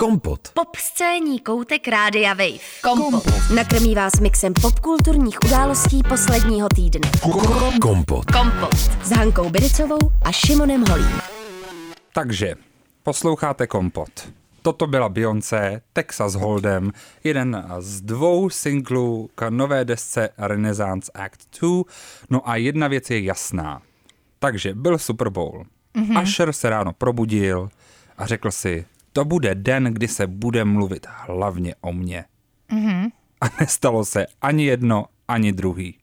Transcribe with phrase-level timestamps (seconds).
[0.00, 0.48] Kompot.
[0.54, 2.58] Pop scéní koutek Rádia Wave.
[2.82, 3.24] Kompot.
[3.54, 7.10] Nakrmí vás mixem popkulturních událostí posledního týdne.
[7.82, 8.24] Kompot.
[8.30, 8.74] Kompot.
[9.04, 11.20] S Hankou Biricovou a Šimonem Holím.
[12.12, 12.54] Takže,
[13.02, 14.32] posloucháte Kompot.
[14.62, 16.92] Toto byla Beyoncé, Texas Hold'em,
[17.24, 21.82] jeden z dvou singlů k nové desce Renaissance Act 2.
[22.30, 23.82] No a jedna věc je jasná.
[24.38, 25.64] Takže byl Super Bowl.
[25.94, 26.18] Mm-hmm.
[26.18, 27.68] Asher se ráno probudil
[28.18, 32.24] a řekl si, to bude den, kdy se bude mluvit hlavně o mně.
[32.72, 33.10] Mm-hmm.
[33.40, 35.98] A nestalo se ani jedno, ani druhý.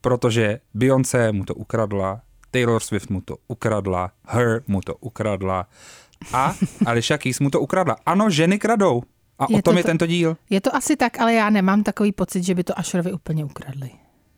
[0.00, 2.20] Protože Beyoncé mu to ukradla,
[2.50, 5.66] Taylor Swift mu to ukradla, Her mu to ukradla
[6.32, 6.54] a
[6.86, 7.96] Alicia Keys mu to ukradla.
[8.06, 9.02] Ano, ženy kradou.
[9.38, 10.36] A Je o tom to je to- tento díl.
[10.50, 13.90] Je to asi tak, ale já nemám takový pocit, že by to Asherovi úplně ukradli.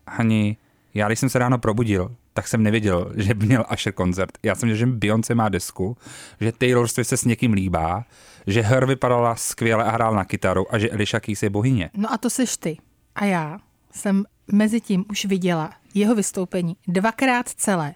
[0.08, 0.56] Hani,
[0.94, 4.38] já když jsem se ráno probudil, tak jsem nevěděl, že by měl Asher koncert.
[4.42, 5.96] Já jsem věděl, že Beyoncé má desku,
[6.40, 8.04] že Taylor Swift se s někým líbá,
[8.46, 11.90] že Her vypadala skvěle a hrál na kytaru a že Alicia Keys je bohyně.
[11.94, 12.78] No a to seš ty.
[13.14, 13.58] A já
[13.92, 17.94] jsem mezi tím už viděla jeho vystoupení dvakrát celé.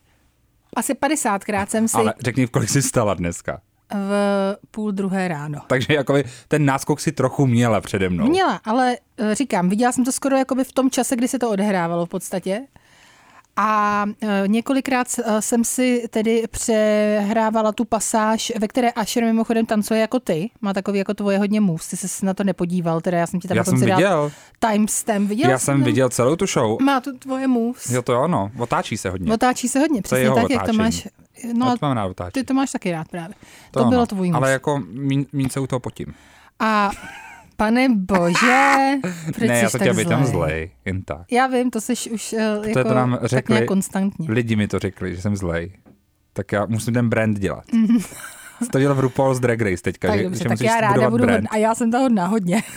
[0.76, 3.60] Asi 50krát jsem si Ale řekni, v kolik jsi stala dneska.
[3.94, 5.60] v půl druhé ráno.
[5.66, 8.28] Takže jakoby ten náskok si trochu měla přede mnou.
[8.28, 11.50] Měla, ale eh, říkám, viděla jsem to skoro jakoby v tom čase, kdy se to
[11.50, 12.66] odehrávalo v podstatě.
[13.56, 20.00] A eh, několikrát eh, jsem si tedy přehrávala tu pasáž, ve které Asher mimochodem tancuje
[20.00, 20.50] jako ty.
[20.60, 21.86] Má takový jako tvoje hodně moves.
[21.88, 24.32] Ty se na to nepodíval, teda já jsem ti tam Já jsem viděl.
[24.70, 25.28] timestamp.
[25.28, 25.84] Viděl Já jsi jsem to?
[25.84, 26.82] viděl celou tu show.
[26.82, 27.90] Má to tvoje moves.
[27.90, 29.32] Jo, to ano, otáčí se hodně.
[29.32, 30.78] Otáčí se hodně, přesně tak, jak to otáčení.
[30.78, 31.08] máš.
[31.54, 32.32] No, Já to mám rád otáčí.
[32.32, 33.34] ty to máš taky rád právě.
[33.70, 33.90] To, ano.
[33.90, 34.52] bylo tvůj Ale mus.
[34.52, 36.14] jako míň, míň se u toho potím.
[36.60, 36.90] A
[37.62, 38.98] pane bože,
[39.34, 40.70] proč ne, já jsi to chtěl tak být tam zlej?
[40.84, 41.32] jen tak.
[41.32, 44.26] Já vím, to jsi už uh, jako, to nám tak řekli nějak konstantně.
[44.30, 45.72] Lidi mi to řekli, že jsem zlej.
[46.32, 47.64] Tak já musím ten brand dělat.
[48.62, 51.10] Jsi to dělal v RuPaul's Drag Race teďka, tak že, dobře, že tak já ráda
[51.10, 51.36] budu brand.
[51.36, 51.50] hodná.
[51.52, 52.62] A já jsem ta hodná hodně.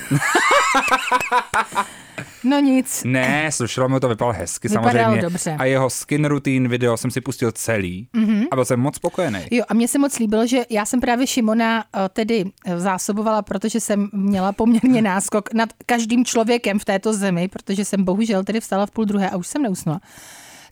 [2.44, 3.04] no nic.
[3.06, 5.22] Ne, slušelo mi to, vypadalo hezky Vypadalo samozřejmě.
[5.22, 5.56] dobře.
[5.60, 8.48] A jeho skin routine video jsem si pustil celý mm-hmm.
[8.52, 9.40] a byl jsem moc spokojený.
[9.52, 13.42] Jo, a mně se moc líbilo, že já jsem právě Šimona eh, tedy eh, zásobovala,
[13.42, 18.60] protože jsem měla poměrně náskok nad každým člověkem v této zemi, protože jsem bohužel tedy
[18.60, 20.02] vstala v půl druhé a už jsem neusnula.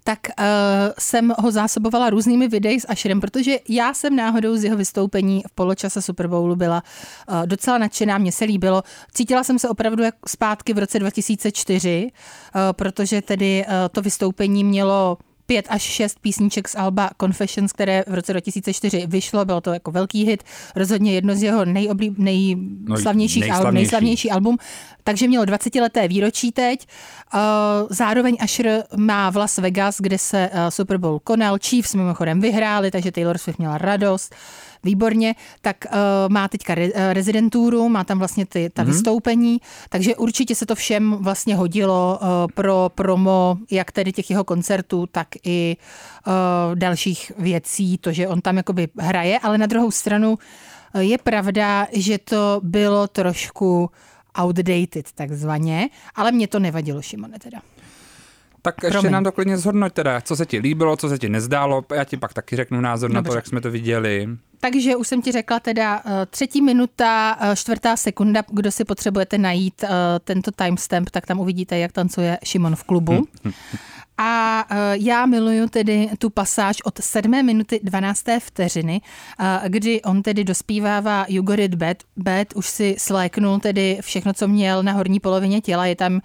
[0.03, 0.45] Tak uh,
[0.99, 5.55] jsem ho zásobovala různými videi s Asherem, protože já jsem náhodou z jeho vystoupení v
[5.55, 6.83] poločase Super Bowlu byla
[7.29, 8.83] uh, docela nadšená, mně se líbilo.
[9.13, 14.63] Cítila jsem se opravdu jak zpátky v roce 2004, uh, protože tedy uh, to vystoupení
[14.63, 19.73] mělo pět až šest písniček z Alba Confessions, které v roce 2004 vyšlo, bylo to
[19.73, 20.43] jako velký hit,
[20.75, 24.31] rozhodně jedno z jeho nejoblíb, nejslavnějších album, nejslavnější.
[24.31, 24.57] album,
[25.03, 26.87] takže mělo 20 leté výročí teď.
[27.33, 27.39] Uh,
[27.89, 32.91] Zároveň Asher má v Las Vegas, kde se uh, Super Bowl konal, Chiefs mimochodem vyhráli,
[32.91, 34.35] takže Taylor Swift měla radost.
[34.83, 35.97] Výborně, tak uh,
[36.29, 38.87] má teďka re, uh, rezidenturu, má tam vlastně ty, ta mm-hmm.
[38.87, 44.43] vystoupení, takže určitě se to všem vlastně hodilo uh, pro promo, jak tedy těch jeho
[44.43, 45.77] koncertů, tak i
[46.27, 50.37] uh, dalších věcí, to, že on tam jakoby hraje, ale na druhou stranu
[50.99, 53.89] je pravda, že to bylo trošku
[54.41, 57.61] outdated takzvaně, ale mě to nevadilo, Šimone, teda.
[58.65, 59.11] Tak ještě Promiň.
[59.11, 61.85] nám to klidně zhodnoť teda, co se ti líbilo, co se ti nezdálo.
[61.95, 63.37] Já ti pak taky řeknu názor na to, Dobře.
[63.37, 64.29] jak jsme to viděli.
[64.59, 69.37] Takže už jsem ti řekla teda eh, třetí minuta, eh, čtvrtá sekunda, kdo si potřebujete
[69.37, 69.89] najít eh,
[70.23, 73.27] tento timestamp, tak tam uvidíte, jak tancuje Šimon v klubu.
[74.17, 78.23] A eh, já miluju tedy tu pasáž od 7 minuty 12.
[78.39, 79.01] vteřiny,
[79.67, 84.47] kdy on tedy dospívává You Got It Bad, bad už si sléknul tedy všechno, co
[84.47, 86.21] měl na horní polovině těla, je tam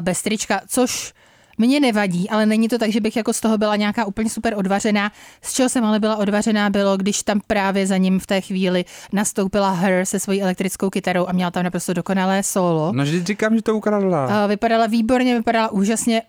[0.00, 1.12] bez trička, což
[1.60, 4.54] mně nevadí, ale není to tak, že bych jako z toho byla nějaká úplně super
[4.56, 5.12] odvařená.
[5.42, 8.84] Z čeho jsem ale byla odvařená bylo, když tam právě za ním v té chvíli
[9.12, 12.92] nastoupila Her se svojí elektrickou kytarou a měla tam naprosto dokonalé solo.
[12.92, 14.26] No vždyť říkám, že to ukradla.
[14.26, 16.22] A Vypadala výborně, vypadala úžasně,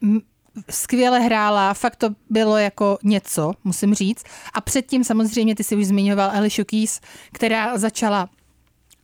[0.69, 4.23] skvěle hrála, fakt to bylo jako něco, musím říct.
[4.53, 6.99] A předtím samozřejmě, ty si už zmiňoval Alicia Keys,
[7.31, 8.29] která začala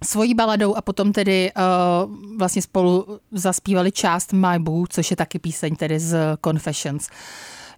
[0.03, 5.39] svojí baladou a potom tedy uh, vlastně spolu zaspívali část My Boo, což je taky
[5.39, 7.09] píseň tedy z Confessions.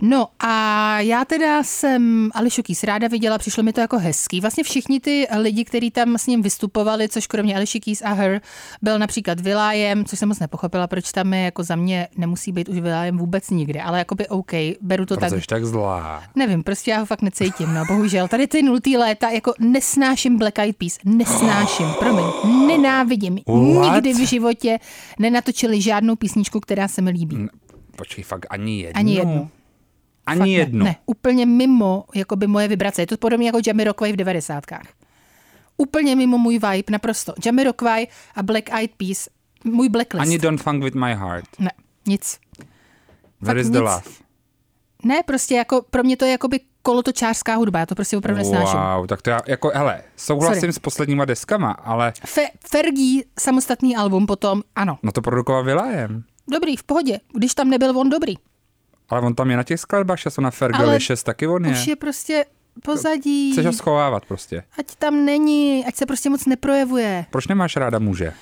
[0.01, 4.41] No a já teda jsem Ališu Keys ráda viděla, přišlo mi to jako hezký.
[4.41, 8.41] Vlastně všichni ty lidi, kteří tam s ním vystupovali, což kromě Ališi Keys a Her,
[8.81, 12.69] byl například Vilájem, což jsem moc nepochopila, proč tam je, jako za mě nemusí být
[12.69, 14.51] už Vilájem vůbec nikde, ale jakoby OK,
[14.81, 15.29] beru to tak.
[15.29, 16.23] Proč jsi tak zlá?
[16.35, 18.27] Nevím, prostě já ho fakt necítím, no bohužel.
[18.27, 22.25] Tady ty nultý léta, jako nesnáším Black Eyed Peas, nesnáším, promiň,
[22.67, 23.39] nenávidím.
[23.47, 23.93] What?
[23.93, 24.79] Nikdy v životě
[25.19, 27.47] nenatočili žádnou písničku, která se mi líbí.
[27.95, 28.99] Počkej, fakt ani jednu?
[28.99, 29.49] Ani jednu.
[30.29, 30.79] Ani Fakt jednu.
[30.85, 33.01] Ne, ne, úplně mimo jakoby moje vibrace.
[33.01, 34.87] Je to podobně jako Jamie Rockway v devadesátkách.
[35.77, 37.33] úplně mimo můj vibe, naprosto.
[37.45, 39.29] Jamiroquai a Black Eyed Peas,
[39.63, 40.21] můj blacklist.
[40.21, 41.45] Ani Don't Funk With My Heart.
[41.59, 41.71] Ne,
[42.07, 42.39] nic.
[43.41, 43.73] Where is nic.
[43.73, 44.01] the love?
[45.03, 48.79] Ne, prostě jako, pro mě to je jakoby kolotočářská hudba, já to prostě opravdu nesnáším.
[48.79, 50.73] Wow, tak to já, jako, hele, souhlasím Sorry.
[50.73, 54.99] s posledníma deskama, ale Fe- Fergie, samostatný album potom, ano.
[55.03, 56.23] no to produkoval Vilajem.
[56.51, 57.19] Dobrý, v pohodě.
[57.33, 58.33] Když tam nebyl on dobrý.
[59.09, 61.71] Ale on tam je na těch skladbách, že jsou na Fergalicious, taky on je.
[61.71, 62.45] Už je prostě
[62.83, 63.51] pozadí.
[63.51, 64.63] Chceš ho schovávat prostě.
[64.77, 67.25] Ať tam není, ať se prostě moc neprojevuje.
[67.29, 68.33] Proč nemáš ráda muže?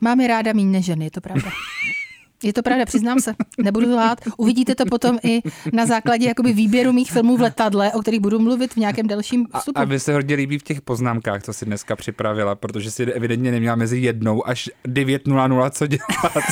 [0.00, 1.50] Mám je ráda méně než ženy, je to pravda.
[2.42, 3.34] Je to pravda, přiznám se.
[3.58, 4.18] Nebudu lhát.
[4.36, 5.42] Uvidíte to potom i
[5.72, 9.46] na základě jakoby výběru mých filmů v letadle, o kterých budu mluvit v nějakém dalším
[9.52, 9.80] A, vstupu.
[9.80, 13.50] a mi se hodně líbí v těch poznámkách, co si dneska připravila, protože si evidentně
[13.50, 16.44] neměla mezi jednou až 9.00 co dělat.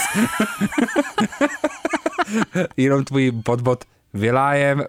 [2.76, 3.84] Jenom tvůj podbod
[4.14, 4.84] vylájem, uh,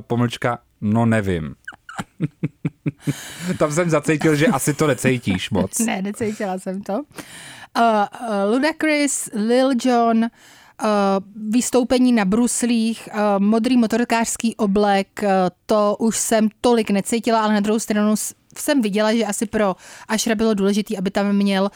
[0.00, 1.54] pomlčka, no nevím.
[3.58, 5.78] Tam jsem zacítil, že asi to necítíš moc.
[5.78, 7.02] Ne, necítila jsem to.
[7.78, 10.28] Uh, uh, Ludacris, Lil Jon, uh,
[11.50, 15.20] vystoupení na bruslích, modrý motorkářský oblek,
[15.66, 18.14] to už jsem tolik necítila, ale na druhou stranu
[18.58, 19.76] jsem viděla, že asi pro
[20.08, 21.70] Ašra bylo důležité, aby tam měl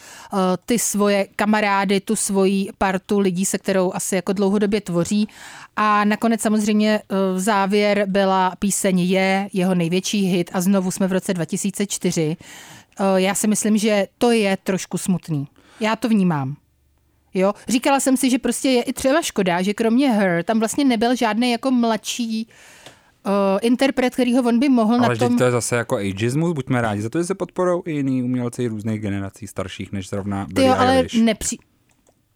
[0.67, 5.29] ty svoje kamarády, tu svoji partu lidí, se kterou asi jako dlouhodobě tvoří.
[5.77, 11.13] A nakonec samozřejmě uh, závěr byla píseň Je, jeho největší hit a znovu jsme v
[11.13, 12.37] roce 2004.
[13.01, 15.47] Uh, já si myslím, že to je trošku smutný.
[15.81, 16.57] Já to vnímám.
[17.35, 20.85] Jo, říkala jsem si, že prostě je i třeba škoda, že kromě Her tam vlastně
[20.85, 22.49] nebyl žádný jako mladší
[23.27, 23.33] uh,
[23.63, 25.39] interpret, kterýho on by mohl Ale na že tom...
[25.39, 28.69] to je zase jako ageismus, buďme rádi za to, že se podporou i jiný umělci
[28.69, 31.15] různých generací starších než zrovna Billie jo, ale Eilish.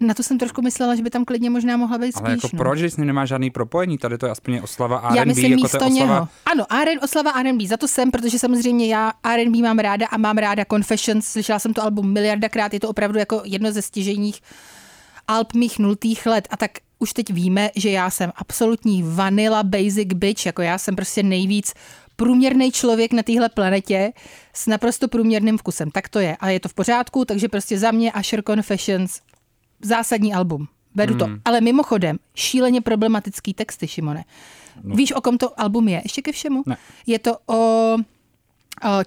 [0.02, 2.22] Na to jsem trošku myslela, že by tam klidně možná mohla být spíš.
[2.24, 2.58] Ale jako no.
[2.58, 3.98] proč, že s ním nemá žádný propojení?
[3.98, 6.14] Tady to je aspoň oslava R&B, Já myslím jako místo to oslava...
[6.14, 6.28] něho.
[6.46, 10.38] Ano, R, oslava R&B, za to jsem, protože samozřejmě já R&B mám ráda a mám
[10.38, 14.40] ráda Confessions, slyšela jsem to album miliardakrát, je to opravdu jako jedno ze stěžejních
[15.28, 20.12] alb mých nultých let a tak už teď víme, že já jsem absolutní vanilla basic
[20.14, 21.74] bitch, jako já jsem prostě nejvíc
[22.16, 24.12] průměrný člověk na téhle planetě
[24.52, 25.90] s naprosto průměrným vkusem.
[25.90, 26.36] Tak to je.
[26.36, 29.20] A je to v pořádku, takže prostě za mě Asher Confessions
[29.82, 30.68] zásadní album.
[30.94, 31.28] Beru to.
[31.44, 34.24] Ale mimochodem, šíleně problematický texty, Šimone.
[34.82, 34.96] No.
[34.96, 36.00] Víš, o kom to album je?
[36.04, 36.62] Ještě ke všemu?
[36.66, 36.76] Ne.
[37.06, 37.98] Je to o, o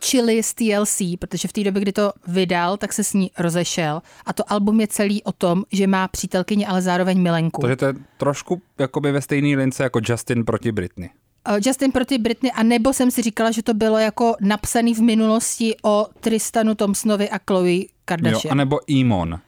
[0.06, 4.01] Chili z TLC, protože v té době, kdy to vydal, tak se s ní rozešel.
[4.25, 7.62] A to album je celý o tom, že má přítelkyni, ale zároveň milenku.
[7.62, 11.10] Takže to je trošku jakoby ve stejné lince jako Justin proti Britney.
[11.66, 15.75] Justin proti Britney, a nebo jsem si říkala, že to bylo jako napsaný v minulosti
[15.83, 18.51] o Tristanu Thompsonovi a Chloe Jo, Kardashian.
[18.51, 19.39] anebo Imon,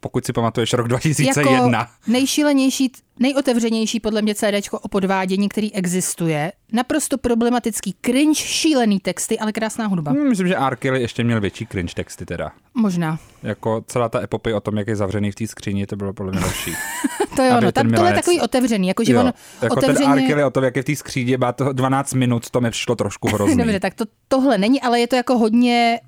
[0.00, 1.78] pokud si pamatuješ rok 2001.
[1.78, 6.52] Jako nejšílenější, nejotevřenější podle mě CDčko o podvádění, který existuje.
[6.72, 10.10] Naprosto problematický, cringe, šílený texty, ale krásná hudba.
[10.12, 10.76] Hmm, Myslím, že R.
[10.76, 12.50] Kelly ještě měl větší cringe texty teda.
[12.74, 13.18] Možná.
[13.42, 16.32] Jako celá ta epopej o tom, jak je zavřený v té skříni, to bylo podle
[16.32, 16.72] mě další.
[17.36, 20.08] To jo, Aby no, ten tam tohle je takový otevřený, jakože jo, on jako otevřeně...
[20.08, 20.28] ten R.
[20.28, 22.96] Kelly o tom, jak je v té skříni, má to 12 minut, to mi přišlo
[22.96, 23.56] trošku hrozný.
[23.56, 26.00] Dobře, tak to, tohle není, ale je to jako hodně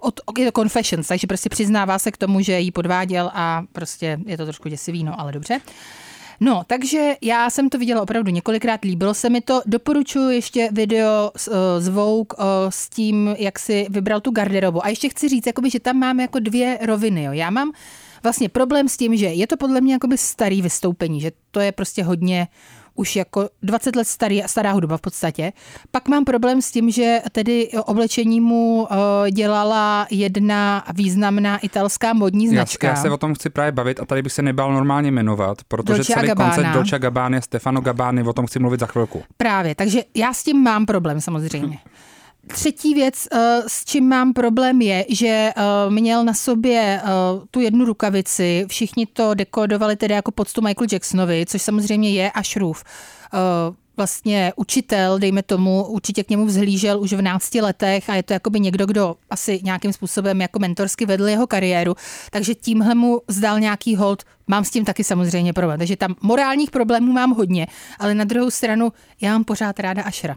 [0.00, 4.18] od, je to confessions, takže prostě přiznává se k tomu, že jí podváděl a prostě
[4.26, 5.60] je to trošku děsivý, no ale dobře.
[6.42, 9.62] No, takže já jsem to viděla opravdu několikrát, líbilo se mi to.
[9.66, 11.50] Doporučuji ještě video eh,
[11.80, 14.84] z Vogue eh, s tím, jak si vybral tu garderobu.
[14.84, 17.24] A ještě chci říct, jakoby, že tam máme jako dvě roviny.
[17.24, 17.32] Jo.
[17.32, 17.72] Já mám
[18.22, 21.72] vlastně problém s tím, že je to podle mě jakoby starý vystoupení, že to je
[21.72, 22.48] prostě hodně
[22.94, 25.52] už jako 20 let starý, stará hudba v podstatě.
[25.90, 32.44] Pak mám problém s tím, že tedy oblečení mu eh, dělala jedna významná italská modní
[32.44, 32.86] Já, značka.
[32.88, 35.96] já se o tom chci právě bavit a tady bych se nebál normálně jmenovat, protože
[35.96, 36.50] Dolce celý Gabbana.
[36.54, 39.22] koncept Dolce Gabbana, Stefano Gabbani, o tom chci mluvit za chvilku.
[39.36, 41.78] Právě, takže já s tím mám problém samozřejmě.
[42.46, 45.52] Třetí věc, eh, s čím mám problém, je, že eh,
[45.88, 47.06] měl na sobě eh,
[47.50, 52.84] tu jednu rukavici, všichni to dekodovali tedy jako poctu Michael Jacksonovi, což samozřejmě je Ashrův
[53.96, 58.32] vlastně učitel, dejme tomu, určitě k němu vzhlížel už v nácti letech a je to
[58.32, 61.94] jakoby někdo, kdo asi nějakým způsobem jako mentorsky vedl jeho kariéru,
[62.30, 65.78] takže tímhle mu zdal nějaký hold, mám s tím taky samozřejmě problém.
[65.78, 67.66] Takže tam morálních problémů mám hodně,
[67.98, 70.36] ale na druhou stranu já mám pořád ráda Ašra.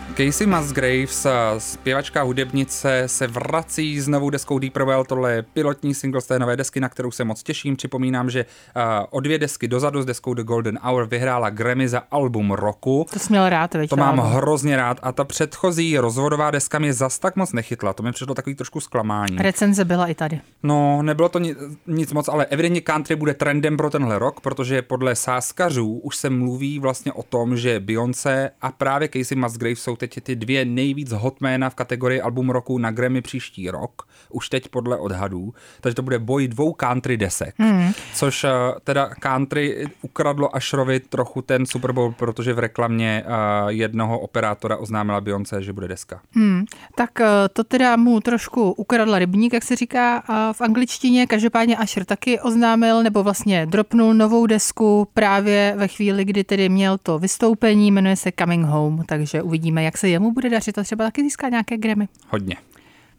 [0.17, 1.27] Casey Musgraves,
[1.57, 5.03] zpěvačka hudebnice, se vrací s novou deskou Deeper Well.
[5.03, 7.75] Tohle je pilotní single z té nové desky, na kterou se moc těším.
[7.75, 8.45] Připomínám, že
[9.09, 13.05] o dvě desky dozadu s deskou The Golden Hour vyhrála Grammy za album roku.
[13.13, 16.93] To jsi měl rád, veď, To mám hrozně rád a ta předchozí rozvodová deska mě
[16.93, 17.93] zas tak moc nechytla.
[17.93, 19.37] To mi přišlo takový trošku zklamání.
[19.37, 20.39] Recenze byla i tady.
[20.63, 24.81] No, nebylo to nic, nic moc, ale evidentně country bude trendem pro tenhle rok, protože
[24.81, 29.95] podle sáskařů už se mluví vlastně o tom, že Beyoncé a právě Casey Musgraves jsou
[30.01, 34.67] teď ty dvě nejvíc hotména v kategorii album roku na Grammy příští rok, už teď
[34.67, 37.91] podle odhadů, takže to bude boj dvou country desek, hmm.
[38.13, 38.49] což uh,
[38.83, 45.21] teda country ukradlo Ashrovi trochu ten Super Bowl, protože v reklamě uh, jednoho operátora oznámila
[45.21, 46.21] Beyoncé, že bude deska.
[46.31, 46.65] Hmm.
[46.95, 52.05] Tak uh, to teda mu trošku ukradla rybník, jak se říká v angličtině, každopádně Asher
[52.05, 57.91] taky oznámil, nebo vlastně dropnul novou desku právě ve chvíli, kdy tedy měl to vystoupení,
[57.91, 61.49] jmenuje se Coming Home, takže uvidíme, jak se jemu bude dařit a třeba taky získá
[61.49, 62.07] nějaké Grammy.
[62.29, 62.55] Hodně.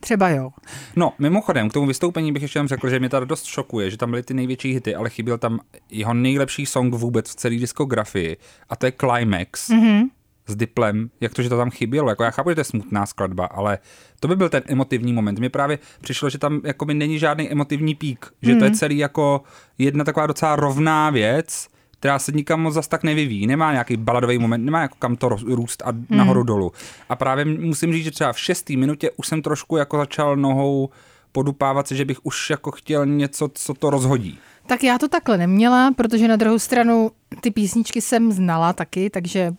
[0.00, 0.50] Třeba jo.
[0.96, 3.96] No, mimochodem, k tomu vystoupení bych ještě jenom řekl, že mě to dost šokuje, že
[3.96, 5.60] tam byly ty největší hity, ale chyběl tam
[5.90, 8.36] jeho nejlepší song vůbec v celé diskografii
[8.68, 9.70] a to je Climax.
[9.70, 10.08] Mm-hmm
[10.46, 12.08] s Diplem, jak to, že to tam chybělo.
[12.08, 13.78] Jako já chápu, že to je smutná skladba, ale
[14.20, 15.38] to by byl ten emotivní moment.
[15.38, 18.58] Mně právě přišlo, že tam jako by není žádný emotivní pík, že mm.
[18.58, 19.42] to je celý jako
[19.78, 21.68] jedna taková docela rovná věc,
[22.02, 25.28] která se nikam moc zas tak nevyvíjí, nemá nějaký baladový moment, nemá jako kam to
[25.28, 26.06] růst a hmm.
[26.10, 26.72] nahoru dolů.
[27.08, 30.88] A právě musím říct, že třeba v šesté minutě už jsem trošku jako začal nohou
[31.32, 34.38] podupávat se, že bych už jako chtěl něco, co to rozhodí.
[34.66, 39.54] Tak já to takhle neměla, protože na druhou stranu ty písničky jsem znala taky, takže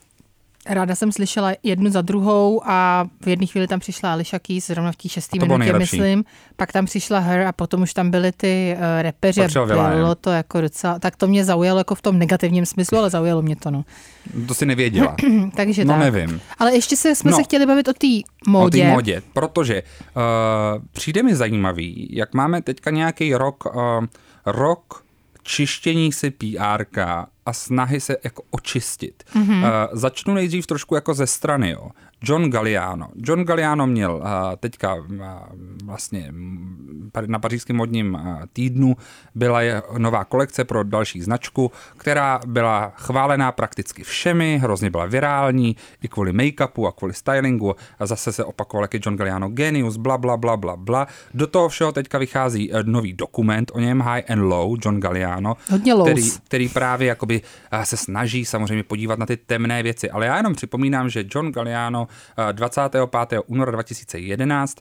[0.70, 4.92] Ráda jsem slyšela jednu za druhou a v jedné chvíli tam přišla Alicia Keys, zrovna
[4.92, 6.24] v té šestý minutě, myslím.
[6.56, 9.42] Pak tam přišla Her a potom už tam byly ty uh, repeři.
[9.96, 13.42] Bylo to jako docela, tak to mě zaujalo jako v tom negativním smyslu, ale zaujalo
[13.42, 13.86] mě to, no.
[14.48, 15.16] To si nevěděla.
[15.56, 16.00] Takže no, tak.
[16.00, 16.42] nevím.
[16.58, 18.08] Ale ještě se, jsme no, se chtěli bavit o té
[18.48, 18.82] módě.
[18.82, 20.24] O té módě, protože uh,
[20.92, 24.06] přijde mi zajímavý, jak máme teďka nějaký rok, uh,
[24.46, 25.04] rok
[25.44, 26.86] čištění si PR
[27.46, 29.24] a snahy se jako očistit.
[29.36, 29.60] Mm-hmm.
[29.60, 31.72] Uh, začnu nejdřív trošku jako ze strany.
[31.72, 31.90] Jo.
[32.24, 33.08] John Galliano.
[33.16, 34.26] John Galliano měl uh,
[34.60, 35.04] teďka uh,
[35.84, 36.34] vlastně
[37.26, 38.96] na pařížském modním uh, týdnu
[39.36, 45.76] byla je nová kolekce pro další značku, která byla chválená prakticky všemi, hrozně byla virální,
[46.02, 47.76] i kvůli make-upu a kvůli stylingu.
[48.00, 51.08] A zase se opakoval, jak je John Galliano genius, bla, bla, bla, bla, bla.
[51.34, 55.58] Do toho všeho teďka vychází uh, nový dokument o něm, High and Low, John Galliano,
[55.70, 57.33] Hodně který, který právě jakoby
[57.84, 60.10] se snaží samozřejmě podívat na ty temné věci.
[60.12, 62.08] Ale já jenom připomínám, že John Galliano
[62.52, 63.40] 25.
[63.48, 64.78] února 2011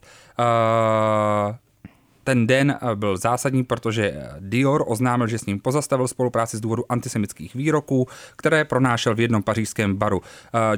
[2.23, 7.55] ten den byl zásadní, protože Dior oznámil, že s ním pozastavil spolupráci z důvodu antisemických
[7.55, 10.21] výroků, které pronášel v jednom pařížském baru.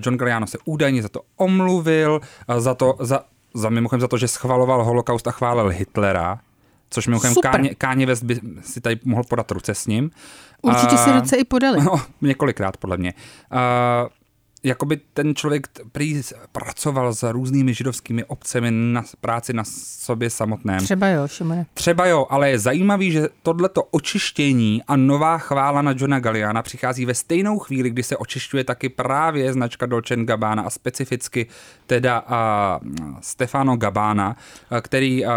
[0.05, 2.21] John Galliano se údajně za to omluvil,
[2.57, 6.39] za to, za, za mimochodem za to, že schvaloval holokaust a chválil Hitlera,
[6.89, 10.11] což mimochodem Káně, Káně West by si tady mohl podat ruce s ním.
[10.65, 11.81] Určitě si ruce i podali.
[11.83, 13.13] No, několikrát podle mě.
[13.51, 14.09] Uh,
[14.65, 20.79] jakoby ten člověk prý pracoval s různými židovskými obcemi na práci na sobě samotném.
[20.79, 21.65] Třeba jo, Šimone.
[21.73, 27.05] Třeba jo, ale je zajímavý, že tohleto očištění a nová chvála na Johna Galliana přichází
[27.05, 31.47] ve stejnou chvíli, kdy se očišťuje taky právě značka Dolce Gabbana a specificky
[31.87, 34.35] teda uh, Stefano Gabbana,
[34.71, 35.31] uh, který uh,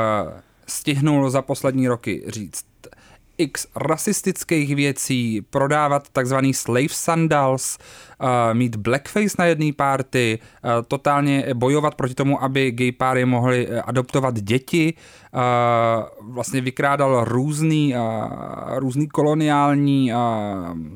[0.66, 2.67] stihnul za poslední roky říct
[3.38, 7.78] x rasistických věcí, prodávat takzvaný slave sandals,
[8.20, 13.68] uh, mít blackface na jedné party, uh, totálně bojovat proti tomu, aby gay páry mohly
[13.68, 14.94] uh, adoptovat děti,
[16.20, 17.94] vlastně vykrádal různý,
[18.76, 20.18] různý koloniální uh,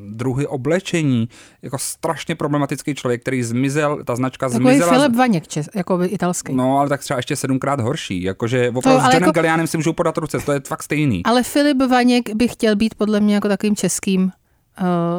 [0.08, 1.28] druhy oblečení,
[1.62, 4.90] jako strašně problematický člověk, který zmizel, ta značka Takový zmizela.
[4.90, 6.54] Takový Filip Vaněk, čes, jako by italský.
[6.54, 9.32] No, ale tak třeba ještě sedmkrát horší, jakože opravdu s Johnem jako...
[9.32, 11.22] Gallianem si můžou podat ruce, to je fakt stejný.
[11.24, 14.30] Ale Filip Vaněk by chtěl být podle mě jako takovým českým uh,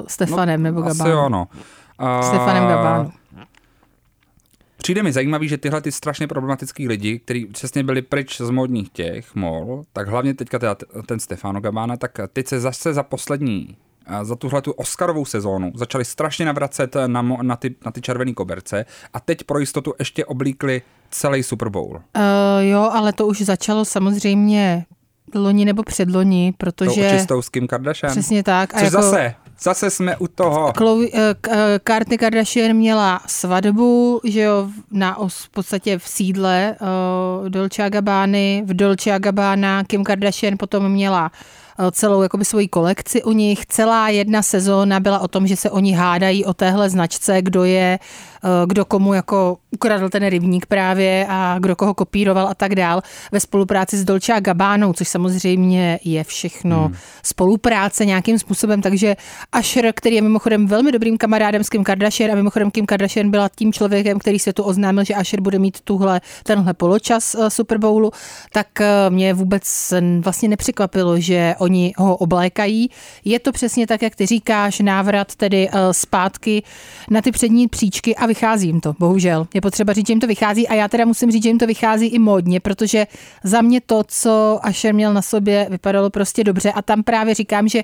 [0.08, 1.02] Stefanem no, nebo Gabánem.
[1.02, 1.48] Asi jo, no.
[2.02, 3.12] Uh, Stefanem Gabánu.
[4.78, 8.90] Přijde mi zajímavý, že tyhle ty strašně problematický lidi, kteří přesně byli pryč z modních
[8.90, 13.78] těch mol, tak hlavně teďka teda ten Stefano Gabána, tak teď se zase za poslední
[14.24, 18.86] za tuhle tu Oscarovou sezónu začali strašně navracet na, na, ty, na ty červené koberce
[19.14, 21.96] a teď pro jistotu ještě oblíkli celý Super Bowl.
[21.96, 22.22] Uh,
[22.60, 24.86] jo, ale to už začalo samozřejmě
[25.36, 27.10] loni nebo předloni, protože...
[27.10, 28.12] To čistou s Kim Kardashian.
[28.12, 28.74] Přesně tak.
[28.74, 29.02] A Což jako...
[29.02, 30.74] zase, zase jsme u toho.
[30.78, 38.64] Chloe, uh, Kardashian měla svatbu, že jo, na v podstatě v sídle uh, Dolce Gabbany,
[38.66, 41.32] v Dolce Gabbana Kim Kardashian potom měla
[41.80, 43.66] eh, celou jakoby svoji kolekci u nich.
[43.66, 48.00] Celá jedna sezóna byla o tom, že se oni hádají o téhle značce, kdo je,
[48.00, 48.33] eh,
[48.66, 53.40] kdo komu jako ukradl ten rybník právě a kdo koho kopíroval a tak dál ve
[53.40, 56.96] spolupráci s Dolce a Gabbánou, což samozřejmě je všechno hmm.
[57.24, 59.16] spolupráce nějakým způsobem, takže
[59.52, 63.50] Asher, který je mimochodem velmi dobrým kamarádem s Kim Kardashian a mimochodem Kim Kardashian byla
[63.56, 67.78] tím člověkem, který se tu oznámil, že Asher bude mít tuhle, tenhle poločas eh, Super
[67.78, 68.12] Bowlu,
[68.52, 68.68] tak
[69.10, 72.90] mě vůbec vlastně nepřekvapilo, že oni ho oblékají.
[73.26, 76.64] Je to přesně tak, jak ty říkáš, návrat tedy eh, zpátky
[77.10, 79.48] na ty přední příčky a vychází jim to, bohužel.
[79.54, 81.68] Je potřeba říct, že jim to vychází a já teda musím říct, že jim to
[81.68, 83.08] vychází i módně, protože
[83.44, 87.68] za mě to, co Asher měl na sobě, vypadalo prostě dobře a tam právě říkám,
[87.68, 87.84] že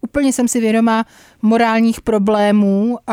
[0.00, 1.04] úplně jsem si vědoma
[1.42, 3.12] morálních problémů eh,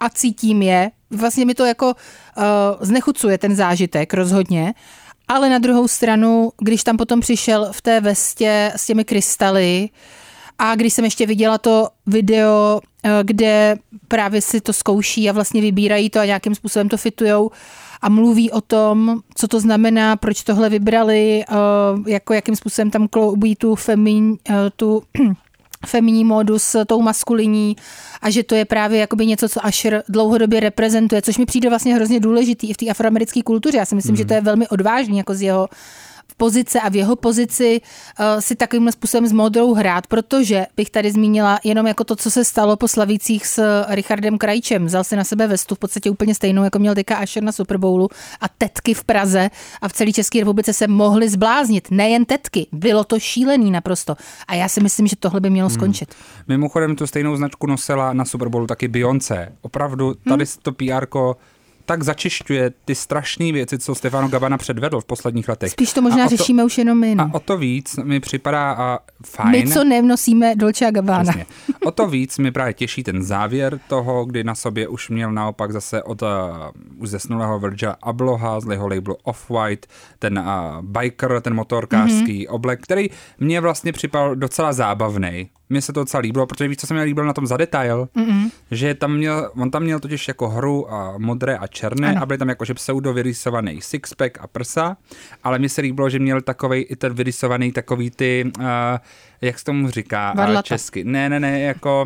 [0.00, 0.90] a cítím je.
[1.10, 2.42] Vlastně mi to jako eh,
[2.80, 4.74] znechucuje ten zážitek rozhodně,
[5.28, 9.88] ale na druhou stranu, když tam potom přišel v té vestě s těmi krystaly
[10.58, 12.80] a když jsem ještě viděla to video,
[13.22, 13.76] kde
[14.08, 17.50] právě si to zkouší a vlastně vybírají to a nějakým způsobem to fitujou
[18.02, 21.54] a mluví o tom, co to znamená, proč tohle vybrali, eh,
[22.10, 25.02] jako jakým způsobem tam kloubí tu femin, eh, tu
[25.86, 27.76] feminní módu s tou maskulinní
[28.22, 31.94] a že to je právě jakoby něco, co Asher dlouhodobě reprezentuje, což mi přijde vlastně
[31.94, 33.78] hrozně důležitý i v té afroamerické kultuře.
[33.78, 34.16] Já si myslím, mm.
[34.16, 35.68] že to je velmi odvážný jako z jeho
[36.38, 41.12] pozice a v jeho pozici uh, si takovým způsobem s modrou hrát, protože bych tady
[41.12, 44.86] zmínila jenom jako to, co se stalo po slavících s Richardem Krajčem.
[44.86, 47.78] Vzal si na sebe vestu v podstatě úplně stejnou, jako měl teďka Asher na Super
[47.78, 48.08] Bowlu
[48.40, 49.50] a tetky v Praze
[49.82, 51.90] a v celé České republice se mohly zbláznit.
[51.90, 54.16] Nejen tetky, bylo to šílený naprosto.
[54.48, 55.74] A já si myslím, že tohle by mělo hmm.
[55.74, 56.14] skončit.
[56.14, 56.44] Hmm.
[56.48, 59.52] Mimochodem tu stejnou značku nosila na Super Bowlu taky Beyoncé.
[59.62, 60.62] Opravdu tady hmm.
[60.62, 61.06] to PR
[61.88, 65.72] tak začišťuje ty strašné věci, co Stefano Gabana předvedl v posledních letech.
[65.72, 67.14] Spíš to možná to, řešíme už jenom my.
[67.14, 67.24] No.
[67.24, 69.50] A o to víc mi připadá a fajn.
[69.50, 71.22] My, co nevnosíme Dolce a Gabbana.
[71.22, 71.46] Přesně.
[71.84, 75.72] O to víc mi právě těší ten závěr toho, kdy na sobě už měl naopak
[75.72, 76.28] zase od uh,
[76.96, 79.86] už zesnulého Virgila Abloha z jeho labelu Off-White,
[80.18, 82.54] ten uh, biker, ten motorkářský mm-hmm.
[82.54, 86.86] oblek, který mě vlastně připadal docela zábavný mně se to docela líbilo, protože víš, co
[86.86, 88.50] se mi líbilo na tom za detail, Mm-mm.
[88.70, 92.22] že tam měl, on tam měl totiž jako hru a modré a černé ano.
[92.22, 94.96] a byly tam jakože pseudo vyrysovaný sixpack a prsa,
[95.44, 98.64] ale mně se líbilo, že měl takový i ten vyrysovaný takový ty, uh,
[99.40, 100.62] jak se tomu říká Varlata.
[100.62, 101.04] česky.
[101.04, 102.04] Ne, ne, ne, jako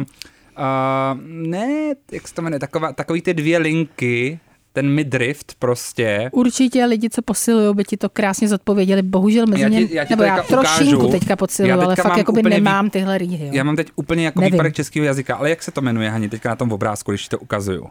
[0.59, 4.41] Uh, ne, jak se to jmenuje, taková, takový ty dvě linky,
[4.73, 6.31] ten midrift prostě.
[6.33, 9.03] Určitě lidi, co posilují, by ti to krásně zodpověděli.
[9.03, 11.09] Bohužel mezi něm, nebo já trošinku ukážu.
[11.19, 13.49] teďka posiluju, ale fakt jako by nemám tyhle rýhy.
[13.53, 16.49] Já mám teď úplně jako výpadek českého jazyka, ale jak se to jmenuje, Hani, teďka
[16.49, 17.87] na tom obrázku, když to ukazuju?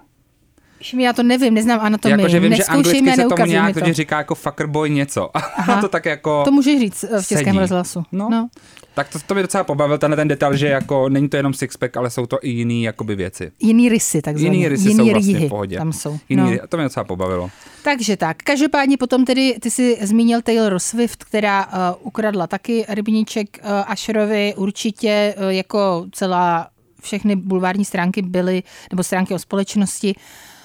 [1.00, 2.18] Já to nevím, neznám anatomii.
[2.18, 3.94] Jakože vím, že anglicky se tomu nějak to.
[3.94, 5.30] říká jako fucker boy něco.
[5.82, 7.60] To tak jako To můžeš říct v českém sedí.
[7.60, 8.04] rozhlasu.
[8.12, 8.30] No.
[8.32, 8.50] no.
[8.94, 11.98] Tak to, to mě docela pobavil, ten, ten detail, že jako není to jenom sixpack,
[11.98, 13.52] ale jsou to i jiný jakoby věci.
[13.60, 14.56] Jiný rysy, takzvané.
[14.56, 15.78] Jiný rysy jiný jsou vlastně v pohodě.
[15.78, 16.20] Tam jsou.
[16.30, 16.68] Jiný, no.
[16.70, 17.50] To mě docela pobavilo.
[17.84, 21.72] Takže tak, každopádně potom tedy, ty si zmínil Taylor Swift, která uh,
[22.08, 26.68] ukradla taky rybníček uh, Asherovi, určitě uh, jako celá
[27.02, 30.22] všechny bulvární stránky byly, nebo stránky o společnosti, uh,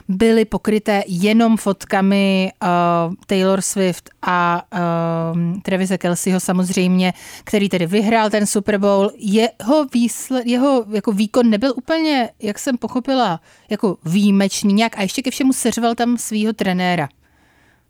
[0.09, 7.13] byly pokryté jenom fotkami uh, Taylor Swift a uh, Travise Kelseyho samozřejmě,
[7.45, 9.11] který tedy vyhrál ten Super Bowl.
[9.17, 13.41] Jeho, výsled, jeho jako výkon nebyl úplně, jak jsem pochopila,
[13.71, 17.09] jako výjimečný nějak a ještě ke všemu seřval tam svého trenéra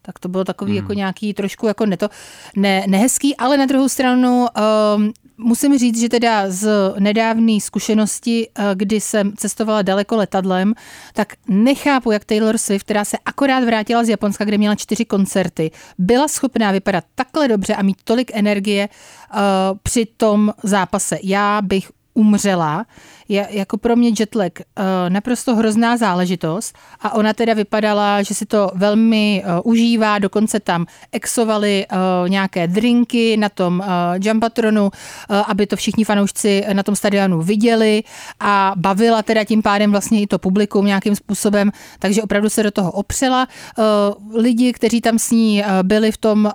[0.06, 0.76] tak to bylo takový hmm.
[0.76, 2.08] jako nějaký trošku jako neto,
[2.56, 4.46] ne, nehezký, ale na druhou stranu
[4.96, 10.74] um, musím říct, že teda z nedávné zkušenosti, uh, kdy jsem cestovala daleko letadlem,
[11.12, 15.70] tak nechápu, jak Taylor Swift, která se akorát vrátila z Japonska, kde měla čtyři koncerty,
[15.98, 19.38] byla schopná vypadat takhle dobře a mít tolik energie uh,
[19.82, 21.18] při tom zápase.
[21.22, 22.86] Já bych umřela,
[23.28, 28.46] je jako pro mě jetlag uh, naprosto hrozná záležitost a ona teda vypadala, že si
[28.46, 33.86] to velmi uh, užívá, dokonce tam exovali uh, nějaké drinky na tom uh,
[34.22, 34.90] jumpatronu, uh,
[35.46, 38.02] aby to všichni fanoušci na tom stadionu viděli
[38.40, 42.70] a bavila teda tím pádem vlastně i to publikum nějakým způsobem, takže opravdu se do
[42.70, 43.48] toho opřela.
[43.78, 43.84] Uh,
[44.42, 46.52] lidi, kteří tam s ní uh, byli v tom uh,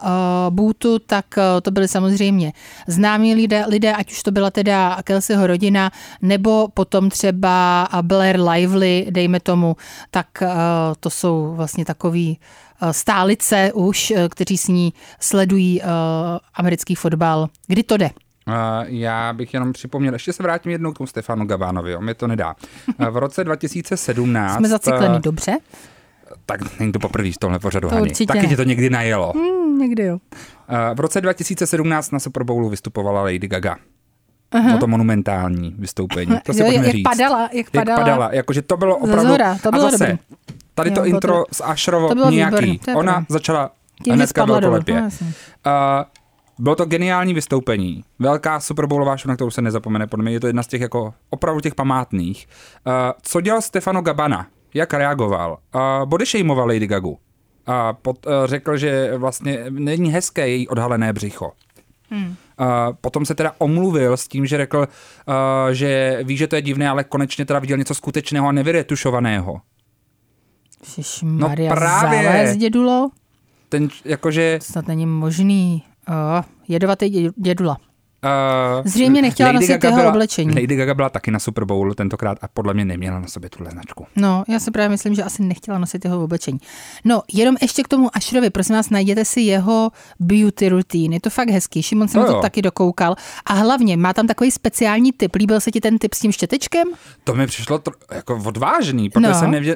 [0.50, 2.54] bůtu, tak uh, to byli samozřejmě
[2.88, 9.08] známí lidé, lidé, ať už to byla teda Kelseyho rodina, nebo potom třeba Blair Lively,
[9.10, 9.76] dejme tomu,
[10.12, 10.50] tak eh,
[11.00, 12.40] to jsou vlastně takový
[12.82, 15.82] eh, stálice už, eh, kteří s ní sledují
[16.54, 17.48] americký fotbal.
[17.68, 18.10] Kdy to jde?
[18.86, 22.28] Já bych jenom připomněl, ještě se vrátím jednou k tomu Stefanu Gavánovi, on mi to
[22.28, 22.56] nedá.
[23.12, 24.58] V roce 2017...
[24.58, 25.58] Jsme zaciklený dobře?
[26.46, 28.12] Tak není to poprvé v tomhle pořadu, to Hani.
[28.28, 29.34] Taky tě to někdy najelo.
[29.36, 30.18] Hmm, někdy jo.
[30.94, 33.78] V roce 2017 na Super Bowlu vystupovala Lady Gaga.
[34.52, 34.78] Aha.
[34.78, 36.38] to monumentální vystoupení.
[36.46, 37.04] To si jo, jak říct.
[37.04, 38.00] padala, jak padala.
[38.00, 39.28] Jak padala, jakože to bylo opravdu...
[39.28, 40.20] zhora, to bylo a zase, dobrý.
[40.76, 42.80] tady Jo, to bylo intro to- z Ašrovo bylo nějaký.
[42.96, 43.26] Ona pravda.
[43.30, 43.72] začala
[44.04, 44.46] Tím, hnedka
[44.86, 45.28] jasně.
[45.28, 45.34] Uh,
[46.60, 48.04] bylo to geniální vystoupení.
[48.20, 50.08] Velká superbowlová show, na kterou se nezapomene.
[50.08, 52.48] Podle mě je to jedna z těch jako opravdu těch památných.
[52.88, 54.48] Uh, co dělal Stefano Gabana?
[54.74, 55.58] Jak reagoval?
[55.76, 57.18] Uh, bodyshameoval Lady Gagu.
[57.68, 61.52] A pot, uh, řekl, že vlastně není hezké její odhalené břicho.
[62.12, 62.28] Hmm.
[62.28, 62.36] Uh,
[63.02, 65.36] potom se teda omluvil s tím, že řekl, uh,
[65.72, 69.62] že ví, že to je divné, ale konečně teda viděl něco skutečného a nevyretušovaného.
[70.98, 72.24] Ježišmarja, No právě.
[72.24, 73.10] zález, dědulo.
[73.70, 74.60] Ten, jakože...
[74.62, 75.84] Snad není možný.
[76.08, 77.78] O, jedovatý dě- dědula.
[78.26, 80.56] Uh, Zřejmě nechtěla nosit jeho byla, oblečení.
[80.62, 83.72] Lady Gaga byla taky na Super Bowl tentokrát a podle mě neměla na sobě tuhle
[83.72, 84.08] značku.
[84.16, 86.60] No, já si právě myslím, že asi nechtěla nosit jeho oblečení.
[87.06, 91.16] No, jenom ještě k tomu Ašrovi, prosím vás, najděte si jeho beauty routine.
[91.16, 91.84] Je to fakt hezký.
[91.84, 93.16] Šimon se No na to taky dokoukal.
[93.46, 95.36] A hlavně, má tam takový speciální typ.
[95.36, 96.88] Líbil se ti ten typ s tím štětečkem?
[97.24, 99.40] To mi přišlo tr- jako odvážný, protože No.
[99.40, 99.76] jsem nevěděl...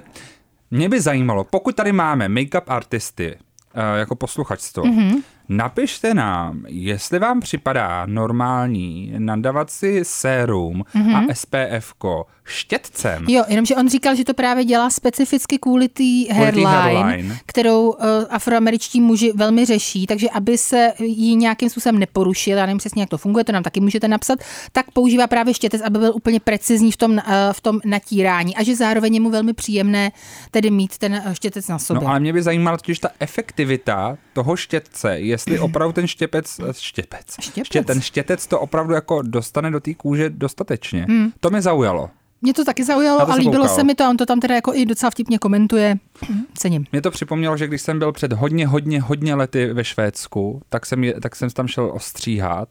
[0.72, 5.00] Mě by zajímalo, pokud tady máme make-up artisty uh, jako posluchačstvo, Mhm.
[5.10, 5.22] mm-hmm.
[5.50, 11.04] Napište nám, jestli vám připadá normální nandavat si sérum mm-hmm.
[11.06, 11.16] Mhm.
[11.16, 13.26] a SPF-ko štětcem.
[13.28, 17.38] Jo, jenomže on říkal, že to právě dělá specificky kvůli té hairline, hairline.
[17.46, 17.96] kterou uh,
[18.30, 23.10] afroameričtí muži velmi řeší, takže aby se jí nějakým způsobem neporušil, já nevím přesně, jak
[23.10, 24.40] to funguje, to nám taky můžete napsat,
[24.72, 28.64] tak používá právě štětec, aby byl úplně precizní v tom, uh, v tom natírání a
[28.64, 30.12] že zároveň je mu velmi příjemné
[30.52, 32.04] tedy mít ten eh, štětec na sobě.
[32.04, 36.74] No ale mě by zajímala totiž ta efektivita toho štětce, jestli opravdu ten štěpec, eh,
[36.74, 37.68] štěpec, Štěpec.
[37.68, 41.06] Ště, ten štětec to opravdu jako dostane do té kůže dostatečně.
[41.10, 41.32] Hmm.
[41.40, 42.10] To mě zaujalo.
[42.42, 43.76] Mě to taky zaujalo to a líbilo koukal.
[43.76, 45.96] se mi to a on to tam teda jako i docela vtipně komentuje.
[46.58, 46.86] Cením.
[46.92, 50.86] Mě to připomnělo, že když jsem byl před hodně, hodně, hodně lety ve Švédsku, tak
[50.86, 52.70] jsem, je, tak jsem tam šel ostříhat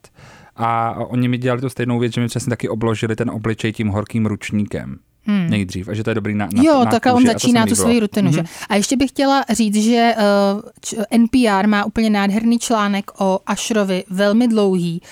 [0.57, 3.88] a oni mi dělali tu stejnou věc, že mi přesně taky obložili ten obličej tím
[3.88, 4.98] horkým ručníkem.
[5.27, 5.51] Hmm.
[5.51, 7.75] Nejdřív, a že to je dobrý na, na Jo, na tak kůži, on začíná tu
[7.75, 8.35] svoji rutinu, Mhm.
[8.35, 8.45] že?
[8.69, 10.15] A ještě bych chtěla říct, že
[10.55, 15.09] uh, č- NPR má úplně nádherný článek o Ashrovi, velmi dlouhý, uh,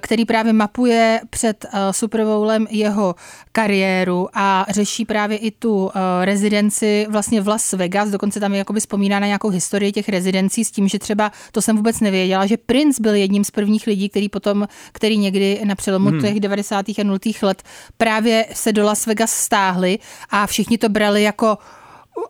[0.00, 3.14] který právě mapuje před uh, Super Bowlem jeho
[3.52, 5.90] kariéru a řeší právě i tu uh,
[6.24, 10.64] rezidenci vlastně v Las Vegas, dokonce tam je jakoby vzpomíná na nějakou historii těch rezidencí
[10.64, 14.08] s tím, že třeba, to jsem vůbec nevěděla, že Prince byl jedním z prvních lidí,
[14.08, 16.20] který potom, který někdy na přelomu hmm.
[16.20, 16.88] těch 90.
[16.88, 17.18] a 0.
[17.42, 17.62] let
[17.96, 19.98] právě se do Las Vegas stáhli
[20.30, 21.58] a všichni to brali jako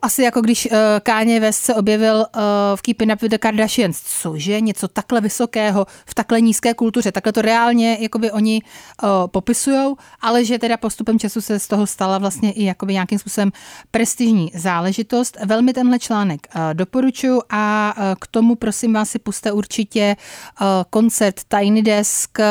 [0.02, 2.42] asi jako když uh, Kanye West se objevil uh,
[2.74, 4.02] v Keeping Up with the Kardashians.
[4.02, 4.60] Cože?
[4.60, 7.12] Něco takhle vysokého v takhle nízké kultuře.
[7.12, 8.62] Takhle to reálně jakoby oni
[9.02, 13.18] uh, popisujou, ale že teda postupem času se z toho stala vlastně i jakoby nějakým
[13.18, 13.52] způsobem
[13.90, 15.36] prestižní záležitost.
[15.44, 20.16] Velmi tenhle článek uh, doporučuji a uh, k tomu prosím vás si puste určitě
[20.60, 22.44] uh, koncert Tiny Desk uh,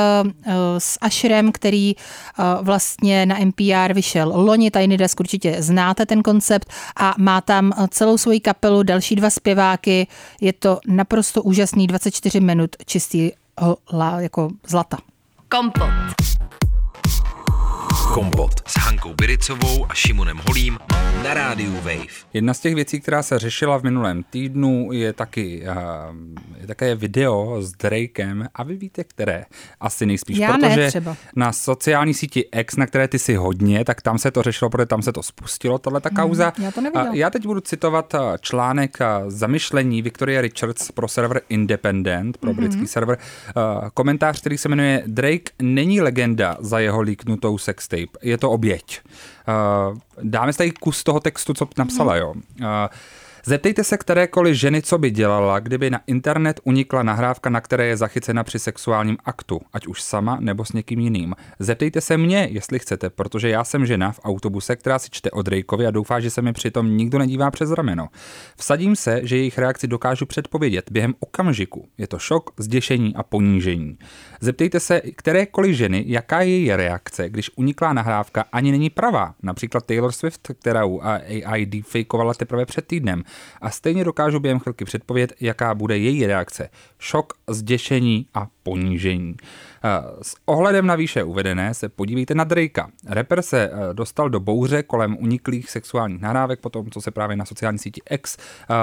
[0.78, 4.72] s Asherem, který uh, vlastně na NPR vyšel loni.
[4.72, 9.30] Tiny Desk určitě znáte ten koncept a má tam uh, celou svoji kapelu, další dva
[9.30, 10.08] zpěváky.
[10.42, 13.32] Je to naprosto úžasný 24 minut čistý
[14.20, 14.98] jako zlata.
[15.50, 15.90] Kompot.
[18.14, 20.80] Kompot s Hankou Biricovou a Šimonem Holím
[21.24, 22.08] na rádiu Wave.
[22.34, 26.16] Jedna z těch věcí, která se řešila v minulém týdnu, je taky uh,
[26.62, 29.46] je také video s Drakem a vy víte, které
[29.80, 31.16] asi nejspíš, Já ne protože třeba.
[31.36, 34.86] na sociální síti X, na které ty si hodně, tak tam se to řešilo, protože
[34.86, 36.54] tam se to spustilo, tahle ta kauza.
[36.60, 37.10] já to neviděla.
[37.10, 42.88] A já teď budu citovat uh, článek zamyšlení Victoria Richards pro server Independent, pro britský
[42.88, 43.18] server,
[43.94, 49.02] komentář, který se jmenuje Drake není legenda za jeho líknutou sextape, je to oběť.
[49.48, 52.34] Uh, dáme si tady kus toho textu, co napsala, jo.
[53.48, 57.98] Zeptejte se kterékoliv ženy, co by dělala, kdyby na internet unikla nahrávka, na které je
[57.98, 61.36] zachycena při sexuálním aktu, ať už sama nebo s někým jiným.
[61.60, 65.42] Zeptejte se mě, jestli chcete, protože já jsem žena v autobuse, která si čte o
[65.42, 68.08] Drakeovi a doufá, že se mi přitom nikdo nedívá přes rameno.
[68.58, 71.88] Vsadím se, že jejich reakci dokážu předpovědět během okamžiku.
[71.98, 73.98] Je to šok, zděšení a ponížení.
[74.42, 79.36] Zeptejte se kterékoliv ženy, jaká je její reakce, když uniklá nahrávka ani není pravá.
[79.44, 81.02] Například Taylor Swift, kterou
[81.46, 83.24] AI deepfakeovala teprve před týdnem.
[83.62, 86.70] A stejně dokážu během chvilky předpovědět, jaká bude její reakce.
[87.00, 89.36] Šok, zděšení a ponížení.
[89.84, 92.88] Eh, S ohledem na výše uvedené se podívejte na Drakea.
[93.06, 97.46] Rapper se eh, dostal do bouře kolem uniklých sexuálních nahrávek, potom co se právě na
[97.46, 98.74] sociální síti X eh,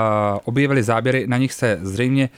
[0.45, 2.31] objevily záběry, na nich se zřejmě,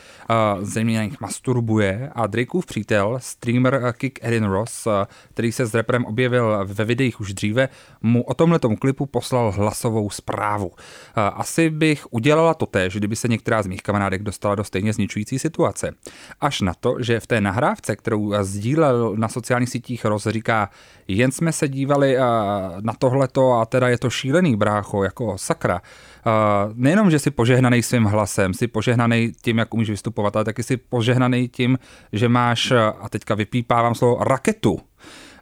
[0.61, 4.89] zřejmě na nich masturbuje a Drakeův přítel, streamer Kick Erin Ross,
[5.31, 7.69] který se s raperem objevil ve videích už dříve,
[8.03, 10.73] mu o tomhletom klipu poslal hlasovou zprávu.
[11.15, 15.39] Asi bych udělala to též, kdyby se některá z mých kamarádek dostala do stejně zničující
[15.39, 15.93] situace.
[16.41, 20.71] Až na to, že v té nahrávce, kterou sdílel na sociálních sítích Roz, říká,
[21.09, 22.17] jen jsme se dívali
[22.81, 25.81] na tohleto a teda je to šílený brácho, jako sakra.
[26.75, 30.77] Nejenom, že jsi požehnaný svým hlasem, jsi požehnaný tím, jak umíš vystupovat, ale taky jsi
[30.77, 31.79] požehnaný tím,
[32.13, 34.81] že máš, a teďka vypípávám slovo, raketu.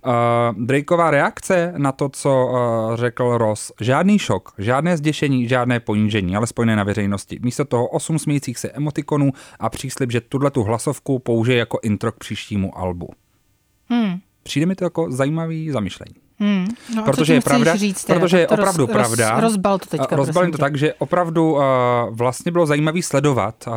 [0.07, 6.37] Uh, Drakeová reakce na to, co uh, řekl Ross, žádný šok, žádné zděšení, žádné ponížení,
[6.37, 7.39] ale spojené na veřejnosti.
[7.43, 12.13] Místo toho osm smíjících se emotikonů a příslip, že tuhle tu hlasovku použije jako intro
[12.13, 13.09] k příštímu albu.
[13.89, 14.19] Hmm.
[14.43, 16.15] Přijde mi to jako zajímavý zamyšlení.
[16.39, 16.67] Hmm.
[16.97, 18.21] No, protože je pravda, říct, teda?
[18.21, 19.31] protože je opravdu roz, pravda.
[19.31, 20.61] Roz, rozbal to teďka, a rozbalím to tě.
[20.61, 21.63] tak, že opravdu uh,
[22.11, 23.75] vlastně bylo zajímavý sledovat uh,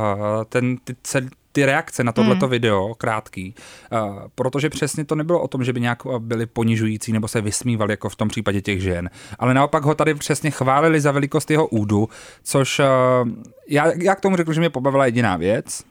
[0.49, 1.21] ten, ty, cel,
[1.57, 2.51] ty reakce na tohleto Hmm.
[2.51, 3.55] video, krátký,
[3.91, 3.99] uh,
[4.35, 7.93] protože přesně to nebylo o tom, že by nějak uh, byli ponižující nebo se vysmívali,
[7.93, 11.67] jako v tom případě těch žen, ale naopak ho tady přesně chválili za velikost jeho
[11.67, 12.09] údu,
[12.43, 12.85] což uh,
[13.67, 15.83] já, já k tomu řekl, že mě pobavila jediná věc,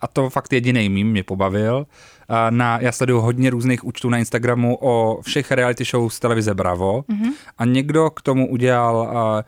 [0.00, 1.86] a to fakt jediný mím mě pobavil.
[2.50, 7.00] Na, já sleduju hodně různých účtů na Instagramu o všech reality show z televize Bravo
[7.00, 7.32] mm-hmm.
[7.58, 9.42] a někdo k tomu udělal uh,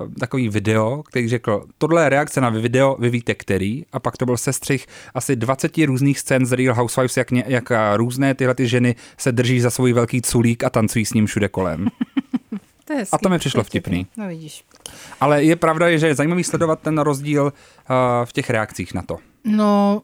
[0.00, 4.16] uh, takový video, který řekl, tohle je reakce na video, vy víte který, a pak
[4.16, 8.34] to byl sestřih asi 20 různých scén z Real Housewives, jak, ně, jak uh, různé
[8.34, 11.88] tyhle ty ženy se drží za svůj velký culík a tancují s ním všude kolem.
[12.84, 14.06] To je A to mi přišlo vtipný.
[14.16, 14.64] No vidíš.
[15.20, 17.50] Ale je pravda, že je zajímavý sledovat ten rozdíl uh,
[18.24, 19.18] v těch reakcích na to.
[19.44, 20.02] No,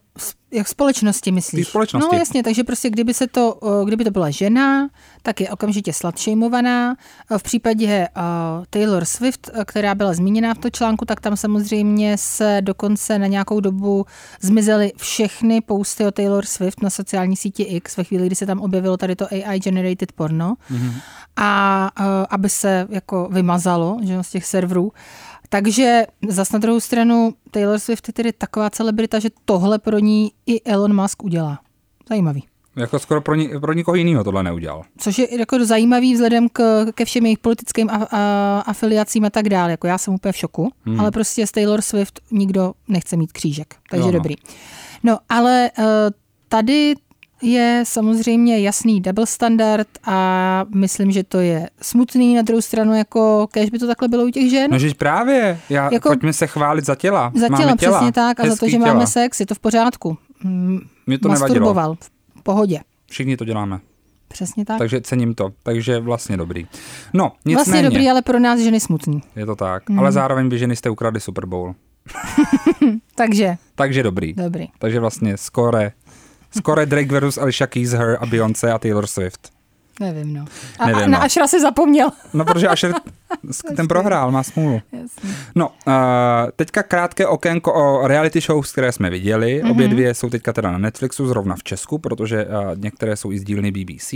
[0.51, 1.66] jak společnosti myslíš?
[1.66, 2.09] Té společnosti.
[2.12, 4.88] No jasně, takže prostě kdyby, se to, o, kdyby to byla žena,
[5.22, 6.96] tak je okamžitě slutshameovaná.
[7.38, 12.18] V případě uh, Taylor Swift, eh, která byla zmíněná v tom článku, tak tam samozřejmě
[12.18, 14.07] se dokonce na nějakou dobu
[14.40, 18.61] zmizely všechny posty o Taylor Swift na sociální síti X ve chvíli, kdy se tam
[18.61, 20.55] objevilo tady to AI generated porno.
[20.70, 20.92] Mm-hmm.
[21.37, 24.92] A uh, aby se jako vymazalo že, z těch serverů.
[25.48, 30.32] Takže zas na druhou stranu Taylor Swift je tedy taková celebrita, že tohle pro ní
[30.46, 31.59] i Elon Musk udělá.
[32.09, 32.44] Zajímavý.
[32.76, 34.82] Jako skoro pro, ni, pro nikoho jiného tohle neudělal.
[34.98, 39.48] Což je jako zajímavý vzhledem k, ke všem jejich politickým a, a, afiliacím a tak
[39.48, 39.70] dále.
[39.70, 41.00] Jako já jsem úplně v šoku, hmm.
[41.00, 43.74] ale prostě z Taylor Swift nikdo nechce mít křížek.
[43.90, 44.12] Takže Jo, no.
[44.12, 44.35] dobrý.
[45.02, 45.85] No, ale uh,
[46.48, 46.94] tady
[47.42, 53.46] je samozřejmě jasný double standard a myslím, že to je smutný na druhou stranu, jako
[53.53, 54.70] kež by to takhle bylo u těch žen.
[54.70, 57.33] No, že právě, já, Jako- pojďme se chválit za těla.
[57.35, 58.87] Za Máme těla, těla, přesně tak, a za to, že těla.
[58.94, 60.18] máme sex, je to v pořádku.
[60.44, 61.49] Mm, Mě to nevadilo.
[61.49, 61.96] Masturboval,
[62.37, 62.81] v pohodě.
[63.11, 63.81] Všichni to děláme,
[64.29, 64.79] Přesně tak.
[64.79, 65.51] takže cením to.
[65.62, 66.66] Takže vlastně dobrý.
[67.14, 69.22] No, nicméně, vlastně dobrý, ale pro nás ženy smutný.
[69.37, 69.88] je to tak.
[69.90, 69.99] Mhm.
[69.99, 71.75] Ale zároveň by ženy jste ukradli Super Bowl.
[73.14, 74.33] Takže, Takže dobrý.
[74.35, 74.66] dobrý.
[74.79, 75.92] Takže vlastně skore,
[76.56, 79.55] skore Drake versus Alicia Keys, Her a Beyoncé a Taylor Swift.
[80.00, 80.44] Nevím, no.
[80.78, 81.24] A, Nevím, a na no.
[81.24, 82.11] Ašra si zapomněl.
[82.35, 82.94] No, protože Asher
[83.76, 84.80] ten prohrál, má smůlu.
[84.92, 85.30] Jasně.
[85.54, 85.94] No, uh,
[86.56, 89.62] teďka krátké okénko o reality shows, které jsme viděli.
[89.62, 89.70] Mm-hmm.
[89.70, 93.38] Obě dvě jsou teďka teda na Netflixu, zrovna v Česku, protože uh, některé jsou i
[93.38, 94.14] z dílny BBC.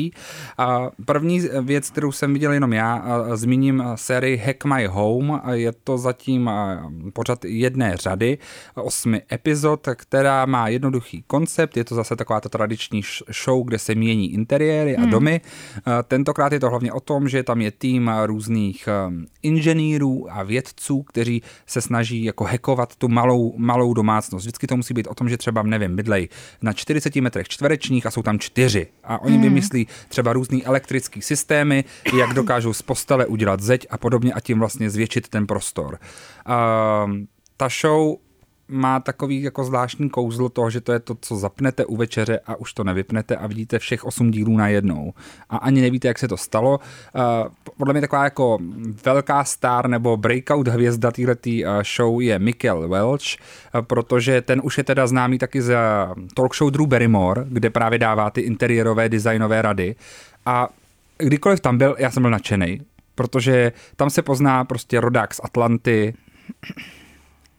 [0.58, 5.40] A první věc, kterou jsem viděl jenom já, uh, zmíním uh, sérii Hack My Home.
[5.52, 8.38] Je to zatím uh, pořad jedné řady,
[8.76, 11.76] uh, osmi epizod, která má jednoduchý koncept.
[11.76, 13.02] Je to zase taková ta tradiční
[13.44, 15.40] show, kde se mění interiéry a domy.
[15.44, 15.69] Uh,
[16.02, 20.42] tentokrát je to hlavně o tom, že tam je tým uh, různých um, inženýrů a
[20.42, 24.42] vědců, kteří se snaží jako hackovat tu malou, malou domácnost.
[24.42, 26.28] Vždycky to musí být o tom, že třeba, nevím, bydlej
[26.62, 28.86] na 40 metrech čtverečních a jsou tam čtyři.
[29.04, 29.42] A oni hmm.
[29.42, 31.84] vymyslí třeba různý elektrický systémy,
[32.18, 35.98] jak dokážou z postele udělat zeď a podobně a tím vlastně zvětšit ten prostor.
[37.04, 38.16] Um, ta show
[38.70, 42.56] má takový jako zvláštní kouzlo toho, že to je to, co zapnete u večeře a
[42.56, 45.12] už to nevypnete a vidíte všech osm dílů najednou.
[45.50, 46.80] A ani nevíte, jak se to stalo.
[47.76, 48.58] Podle mě taková jako
[49.04, 51.40] velká star nebo breakout hvězda této
[51.96, 53.36] show je Michael Welch,
[53.80, 55.76] protože ten už je teda známý taky z
[56.34, 59.96] talk show Drew Barrymore, kde právě dává ty interiérové designové rady.
[60.46, 60.68] A
[61.18, 62.80] kdykoliv tam byl, já jsem byl nadšený,
[63.14, 66.14] protože tam se pozná prostě rodák z Atlanty,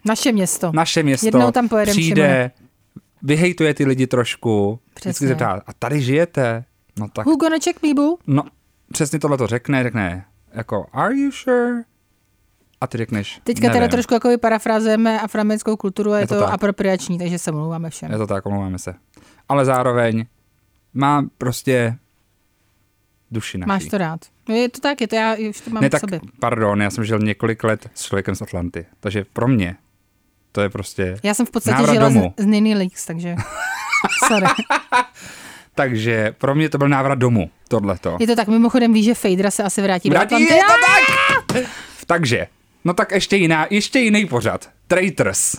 [0.05, 0.71] Naše město.
[0.73, 2.05] naše město Jednou tam pojedem, Šimone.
[2.13, 2.51] přijde,
[3.21, 5.27] vyhejtuje ty lidi trošku, vždycky Přesně.
[5.27, 6.63] se ptá, a tady žijete?
[6.99, 8.17] No tak, Who gonna check me, boo?
[8.27, 8.43] no
[8.93, 11.83] přesně tohle to řekne, řekne jako, are you sure?
[12.81, 13.89] A ty řekneš, Teďka teda nevím.
[13.89, 16.53] trošku jako parafrázujeme afroamerickou kulturu a je, Je to to, tak.
[16.53, 18.11] apropriační, takže se mluváme všem.
[18.11, 18.93] Je to tak, omlouváme se.
[19.49, 20.25] Ale zároveň
[20.93, 21.97] má prostě
[23.31, 23.67] duši naší.
[23.67, 24.19] Máš to rád.
[24.49, 26.19] No je to tak, je to, já už to mám ne, tak, sobě.
[26.39, 29.75] pardon, já jsem žil několik let s člověkem z Atlanty, takže pro mě
[30.51, 31.17] to je prostě...
[31.23, 32.33] Já jsem v podstatě žila z, domů.
[32.37, 33.35] z Niny Leaks, takže
[34.27, 34.45] sorry.
[35.75, 38.17] Takže pro mě to byl návrat domů, tohleto.
[38.19, 40.53] Je to tak, mimochodem víš, že Fejdra se asi vrátí, Vrátí, do Atlanty.
[40.53, 40.73] je to
[41.53, 41.69] tak!
[42.07, 42.47] Takže,
[42.85, 44.69] no tak ještě jiná, ještě jiný pořad.
[44.87, 45.55] Traitors.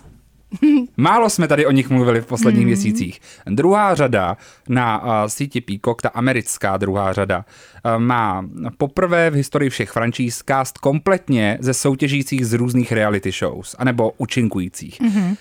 [0.96, 2.66] Málo jsme tady o nich mluvili v posledních Hmm.
[2.72, 3.20] měsících.
[3.46, 4.36] Druhá řada
[4.68, 7.44] na uh, síti Peacock, ta americká druhá řada,
[7.84, 8.46] uh, má
[8.78, 15.00] poprvé v historii všech franšíz cast kompletně ze soutěžících z různých reality shows, anebo účinkujících.
[15.00, 15.34] Mhm.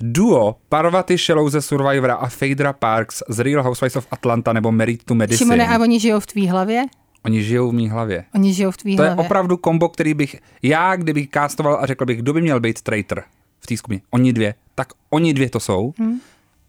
[0.00, 5.04] Duo Parvati Shallow ze Survivora a Phaedra Parks z Real Housewives of Atlanta nebo Married
[5.04, 5.38] to Medicine.
[5.56, 6.84] Šimone, a oni žijou v tvý hlavě?
[7.24, 8.24] Oni žijou v mý hlavě.
[8.34, 9.24] Oni žijou v tvý To je hlavě.
[9.26, 13.22] opravdu kombo, který bych, já kdybych castoval a řekl bych, kdo by měl být traitor
[13.60, 15.94] v té skupině, oni dvě, tak oni dvě to jsou.
[15.98, 16.20] Hmm.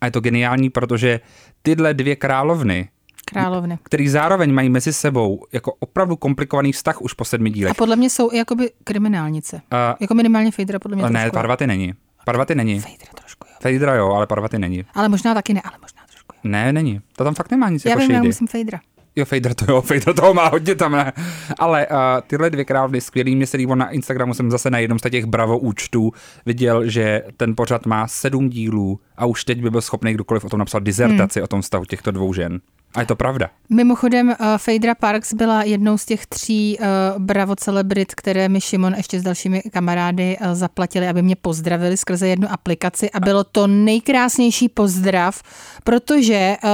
[0.01, 1.19] A je to geniální, protože
[1.61, 2.89] tyhle dvě královny,
[3.25, 3.77] Královny.
[3.83, 7.71] který zároveň mají mezi sebou jako opravdu komplikovaný vztah už po sedmi dílech.
[7.71, 9.61] A podle mě jsou i jakoby kriminálnice.
[9.71, 11.33] A- jako minimálně Fejdra podle mě ne, trošku.
[11.33, 11.93] Parvaty není.
[12.25, 12.79] Parvaty není.
[12.79, 13.55] Fejdra trošku, jo.
[13.61, 14.85] Fejdra jo, ale Parvaty není.
[14.93, 16.35] Ale možná taky ne, ale možná trošku.
[16.35, 16.39] Jo.
[16.51, 17.01] Ne, není.
[17.15, 18.27] To tam fakt nemá nic Já jako vím, já shady.
[18.27, 18.79] musím Fejdra.
[19.19, 21.13] Jo, Fader to jo, Fader toho má hodně tam, ne.
[21.59, 21.95] Ale uh,
[22.27, 25.25] tyhle dvě královny skvělý, mě se líbilo na Instagramu, jsem zase na jednom z těch
[25.25, 26.11] Bravo účtů
[26.45, 30.49] viděl, že ten pořad má sedm dílů a už teď by byl schopný kdokoliv o
[30.49, 31.43] tom napsat dizertaci hmm.
[31.43, 32.59] o tom vztahu těchto dvou žen.
[32.95, 33.49] A je to pravda.
[33.69, 36.85] Mimochodem, uh, Phaedra Parks byla jednou z těch tří uh,
[37.23, 42.27] bravo celebrit, které mi Šimon ještě s dalšími kamarády uh, zaplatili, aby mě pozdravili skrze
[42.27, 45.41] jednu aplikaci a bylo to nejkrásnější pozdrav,
[45.83, 46.69] protože uh,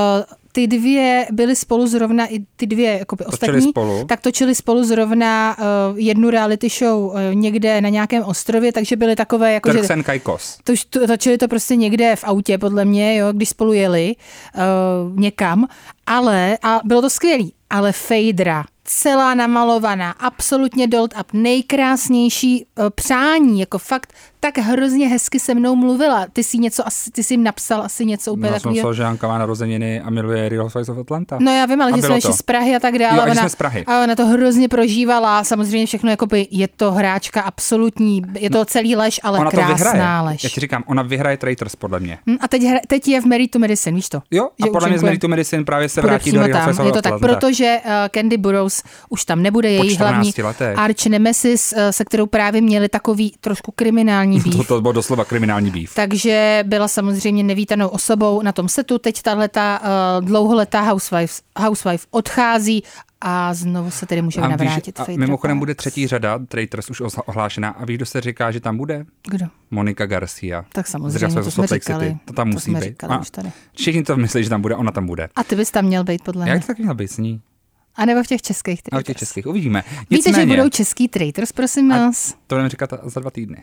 [0.56, 4.06] ty dvě byly spolu zrovna, i ty dvě jakoby Točili ostatní, spolu?
[4.06, 9.15] tak točili spolu zrovna uh, jednu reality show uh, někde na nějakém ostrově, takže byly
[9.15, 10.58] takové jako, and Caicos.
[10.63, 14.15] To, to, točili to prostě někde v autě, podle mě, jo, když spolu jeli
[14.56, 15.68] uh, někam,
[16.08, 23.60] ale, a bylo to skvělý, ale Fejdra, celá namalovaná, absolutně dolled up, nejkrásnější uh, přání,
[23.60, 24.13] jako fakt
[24.45, 26.25] tak hrozně hezky se mnou mluvila.
[26.34, 28.73] Ty jsi něco, asi, ty jsi jim napsal asi něco úplně Já jsem takového.
[28.75, 31.38] myslel, že Janka má narozeniny a miluje Real Housewives of Atlanta.
[31.41, 32.34] No já vím, ale A že jsme ještě to.
[32.34, 33.15] z Prahy a tak dále.
[33.17, 33.84] Jo, a ona, z Prahy.
[33.88, 38.95] A ona to hrozně prožívala, samozřejmě všechno, jakoby je to hráčka absolutní, je to celý
[38.95, 40.21] lež, ale ona to krásná vyhraje.
[40.25, 40.43] lež.
[40.43, 42.17] Já ti říkám, ona vyhraje Traitors podle mě.
[42.29, 44.21] Hm, A teď, hra- teď je v Married to Medicine, víš to?
[44.31, 46.60] Jo, Že a podle mě z Mary to Medicine právě se vrátí do Real.
[46.65, 51.05] Housewives Je to tak, protože uh, Candy Burroughs už tam nebude, její 14 hlavní arch
[51.05, 54.67] nemesis, uh, se kterou právě měli takový trošku kriminální To, býv.
[54.67, 55.95] to bylo doslova kriminální býv.
[55.95, 59.00] Takže byla samozřejmě nevítanou osobou na tom setu.
[59.00, 62.84] Teď tahle uh, dlouholetá housewife, housewife odchází
[63.21, 65.00] a znovu se tedy můžeme A víš, navrátit.
[65.00, 67.69] a mimochodem bude třetí řada, Traitors už ohlášená.
[67.69, 69.06] A víš, kdo se říká, že tam bude?
[69.28, 69.45] Kdo?
[69.71, 70.65] Monika Garcia.
[70.74, 72.06] Tak samozřejmě, to Housewives jsme říkali.
[72.08, 72.19] City.
[72.26, 72.86] To tam To musí jsme být.
[72.86, 73.52] říkali A už tady.
[73.78, 75.30] Všichni to myslí, že tam bude, ona tam bude.
[75.36, 76.60] A ty bys tam měl být, podle mě.
[76.60, 77.41] to taky měla být s ní.
[77.95, 79.84] A nebo v těch českých A u těch českých uvidíme.
[80.10, 82.34] Víte, že Nicméně, budou český traitors, prosím vás?
[82.48, 83.58] To budeme říkat za dva týdny.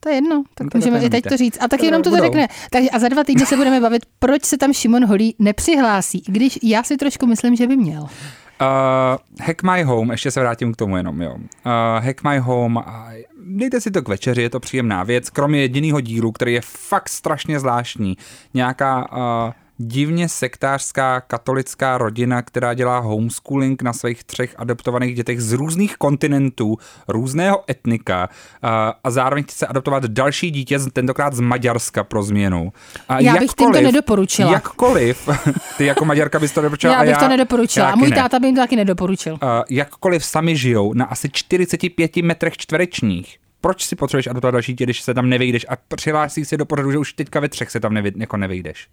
[0.00, 1.58] To je jedno, tak No to můžeme i teď to říct.
[1.60, 2.22] A tak To jenom to budou.
[2.22, 2.48] řekne.
[2.70, 6.32] Takže a za dva týdny se budeme bavit, proč se tam Šimon Holý nepřihlásí, i
[6.32, 8.02] když já si trošku myslím, že by měl.
[8.02, 8.08] Uh,
[9.46, 11.34] Hack My Home, ještě se vrátím k tomu jenom, jo.
[11.34, 11.40] Uh,
[12.04, 12.82] Hack My Home,
[13.46, 17.08] dejte si to k večeři, je to příjemná věc, kromě jediného dílu, který je fakt
[17.08, 18.16] strašně zvláštní.
[18.54, 25.52] Nějaká uh, divně sektářská katolická rodina, která dělá homeschooling na svých třech adoptovaných dětech z
[25.52, 28.28] různých kontinentů, různého etnika
[29.04, 32.72] a zároveň chce adoptovat další dítě, tentokrát z Maďarska pro změnu.
[33.08, 34.52] A Já bych tím to nedoporučila.
[34.52, 35.28] Jakkoliv,
[35.78, 37.90] ty jako Maďarka bys to nedoporučila Já a bych já, to nedoporučila.
[37.90, 38.16] A můj ne.
[38.16, 39.32] táta by jim to taky nedoporučil.
[39.32, 44.84] Uh, jakkoliv sami žijou na asi 45 metrech čtverečních, proč si potřebuješ adoptovat další dítě,
[44.84, 47.80] když se tam nevejdeš a přihlásíš se do pořadu, že už teďka ve třech se
[47.80, 48.88] tam nevy, jako nevejdeš?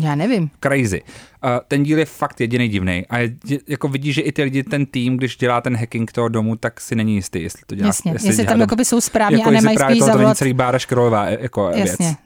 [0.00, 0.50] Já nevím.
[0.60, 1.02] Crazy.
[1.02, 3.30] Uh, ten díl je fakt jediný divný a je,
[3.68, 6.80] jako vidíš, že i ty lidi, ten tým, když dělá ten hacking toho domu, tak
[6.80, 7.86] si není jistý, jestli to dělá.
[7.86, 10.36] Jasně, jestli dělá tam jakoby jsou správně jako a jestli nemají právě spíš zavolat.
[10.36, 12.06] celý Bára Škrolová jako Jasně.
[12.06, 12.16] věc.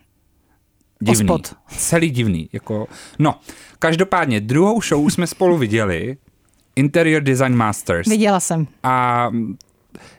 [1.01, 1.31] Divný.
[1.31, 1.57] Ospod.
[1.77, 2.49] Celý divný.
[2.53, 2.87] Jako,
[3.19, 3.41] no,
[3.79, 6.17] každopádně druhou show jsme spolu viděli,
[6.77, 8.09] Interior Design Masters.
[8.09, 8.67] Viděla jsem.
[8.83, 9.29] A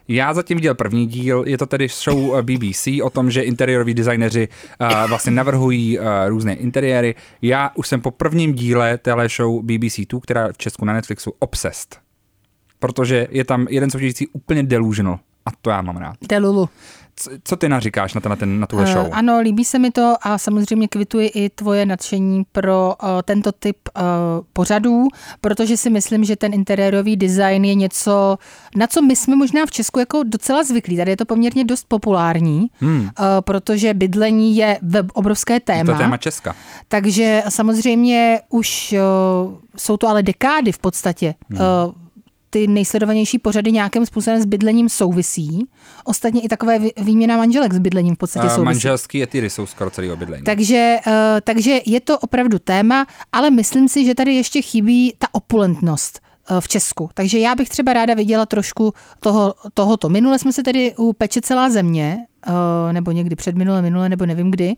[0.08, 3.94] já zatím viděl první díl, je to tedy show eh, BBC o tom, že interioroví
[3.94, 4.48] designeři
[4.82, 7.16] uh, vlastně navrhují uh, různé interiéry.
[7.42, 11.34] Já už jsem po prvním díle téhle show BBC2, která je v Česku na Netflixu,
[11.40, 12.00] obsessed.
[12.80, 15.20] Protože je tam jeden soutěžící úplně delusional.
[15.46, 16.16] A to já mám rád.
[16.30, 16.70] Delulu.
[17.16, 19.08] Co, co ty naříkáš na, ten, na, ten, na tuhle Eh, show?
[19.12, 23.78] Ano, líbí se mi to a samozřejmě kvituji i tvoje nadšení pro uh, tento typ
[23.98, 24.04] uh,
[24.54, 25.08] pořadů,
[25.42, 28.38] protože si myslím, že ten interiérový design je něco,
[28.76, 30.98] na co my jsme možná v Česku jako docela zvyklí.
[30.98, 33.02] Tady je to poměrně dost populární, hmm.
[33.02, 35.92] uh, protože bydlení je ve- obrovské to téma.
[35.92, 36.56] je téma Česka.
[36.88, 38.96] Takže samozřejmě už
[39.48, 41.36] uh, jsou to ale dekády v podstatě.
[41.50, 41.60] Hmm.
[41.60, 41.94] Uh,
[42.54, 45.68] ty nejsledovanější pořady nějakým způsobem s bydlením souvisí.
[46.04, 48.66] Ostatně i takové vý- výměna manželek s bydlením v podstatě souvisí.
[48.66, 50.44] manželský etyry jsou skoro celý obydlení.
[50.44, 51.14] Takže, uh,
[51.44, 56.33] takže je to opravdu téma, ale myslím si, že tady ještě chybí ta opulentnost eh,
[56.60, 57.10] v Česku.
[57.14, 60.10] Takže já bych třeba ráda viděla trošku toho, tohoto.
[60.10, 62.18] Minule jsme se tedy u Peče celá země,
[62.48, 64.76] eh, nebo někdy před minule, minule, nebo nevím kdy,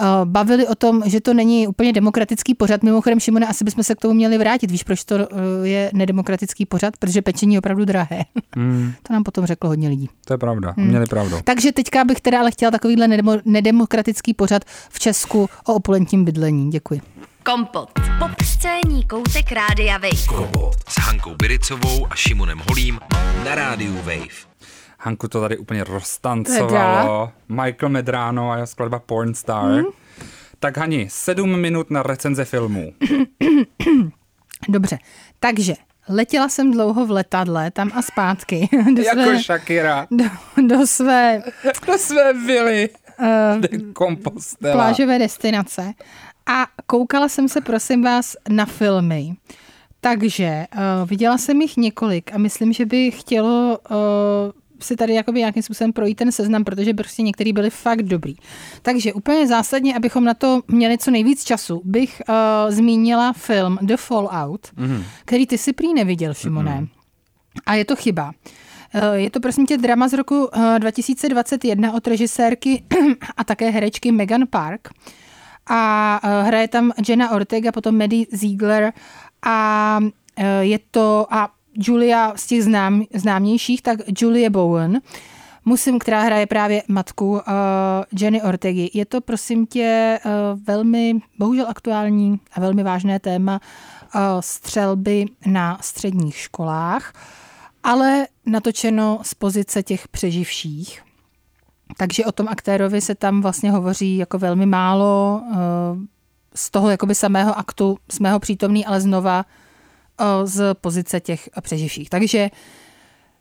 [0.00, 2.82] eh, bavili o tom, že to není úplně demokratický pořad.
[2.82, 4.70] Mimochodem, Šimone, asi bychom se k tomu měli vrátit.
[4.70, 5.26] Víš, proč to eh,
[5.62, 6.96] je nedemokratický pořad?
[6.96, 8.24] Protože pečení je opravdu drahé.
[8.56, 10.08] Mm, To nám potom řeklo hodně lidí.
[10.24, 10.86] to je pravda, Hmm.
[10.88, 11.36] měli pravdu.
[11.44, 16.70] Takže teďka bych teda ale chtěla takovýhle nedemo, nedemokratický pořad v Česku o opulentním bydlení.
[16.70, 17.00] Děkuji.
[17.50, 17.90] Kompot.
[18.18, 20.26] Popscénní koutek Rádia Wave.
[20.28, 23.00] Kompot s Hankou Biricovou a Šimonem Holím
[23.44, 24.48] na rádiu Wave.
[24.98, 27.32] Hanku to tady úplně roztancovalo.
[27.48, 29.64] Michael Medrano a jeho skladba Pornstar.
[29.64, 29.78] Hmm.
[29.78, 29.84] Mm.
[30.58, 32.92] Tak Hani, sedm minut na recenze filmů.
[34.68, 34.98] Dobře,
[35.40, 35.74] takže
[36.08, 38.68] letěla jsem dlouho v letadle, tam a zpátky.
[38.96, 40.06] Do jako své, Shakira.
[40.10, 40.24] do,
[40.68, 41.42] do své
[41.86, 42.88] Do své vily.
[43.20, 43.68] uh, De
[43.98, 44.74] Compostela.
[44.74, 45.92] plážové destinace.
[46.48, 49.32] A koukala jsem se, prosím vás, na filmy.
[50.00, 53.96] Takže uh, viděla jsem jich několik a myslím, že by chtělo uh,
[54.80, 58.34] si tady jakoby nějakým způsobem projít ten seznam, protože prostě některý byly fakt dobrý.
[58.82, 62.34] Takže úplně zásadně, abychom na to měli co nejvíc času, bych uh,
[62.74, 65.04] zmínila film The Fallout, mm.
[65.24, 66.80] který ty si prý neviděl, Šimone.
[66.80, 66.88] Mm.
[67.66, 68.32] A je to chyba.
[69.12, 72.82] Je to prosím tě drama z roku eh, 2021 od režisérky
[73.36, 74.88] a také herečky Megan Park.
[75.68, 78.92] A eh, hraje tam Jenna Ortega, potom Maddie Ziegler
[79.42, 79.98] a
[80.36, 85.00] eh, je to a Julia z těch znám, známějších, tak Julia Bowen,
[85.64, 87.40] musím, která hraje právě matku uh,
[88.20, 88.90] Jenny Ortegy.
[88.94, 90.30] Je to, prosím tě, uh,
[90.66, 93.60] velmi, bohužel aktuální a velmi vážné téma
[94.14, 97.12] uh, střelby na středních školách,
[97.82, 101.07] ale natočeno z pozice těch přeživších.
[101.96, 105.56] Takže o tom aktérovi se tam vlastně hovoří jako velmi málo uh,
[106.54, 109.44] z toho jakoby samého aktu, jsme ho přítomný, ale znova
[110.20, 112.10] uh, z pozice těch přeživších.
[112.10, 112.50] Takže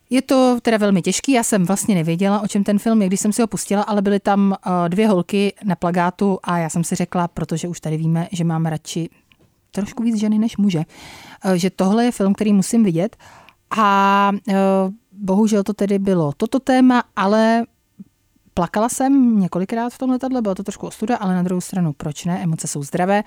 [0.09, 3.19] je to teda velmi těžký, já jsem vlastně nevěděla, o čem ten film je, když
[3.19, 6.83] jsem si ho pustila, ale byly tam uh, dvě holky na plagátu a já jsem
[6.83, 9.09] si řekla, protože už tady víme, že mám radši
[9.71, 10.83] trošku víc ženy než muže,
[11.55, 13.17] že tohle je film, který musím vidět
[13.77, 14.31] a
[15.11, 17.63] bohužel to tedy bylo toto téma, ale
[18.57, 22.25] plakala jsem několikrát v tom letadle, bylo to trošku ostuda, ale na druhou stranu proč
[22.25, 23.23] ne, emoce jsou zdravé.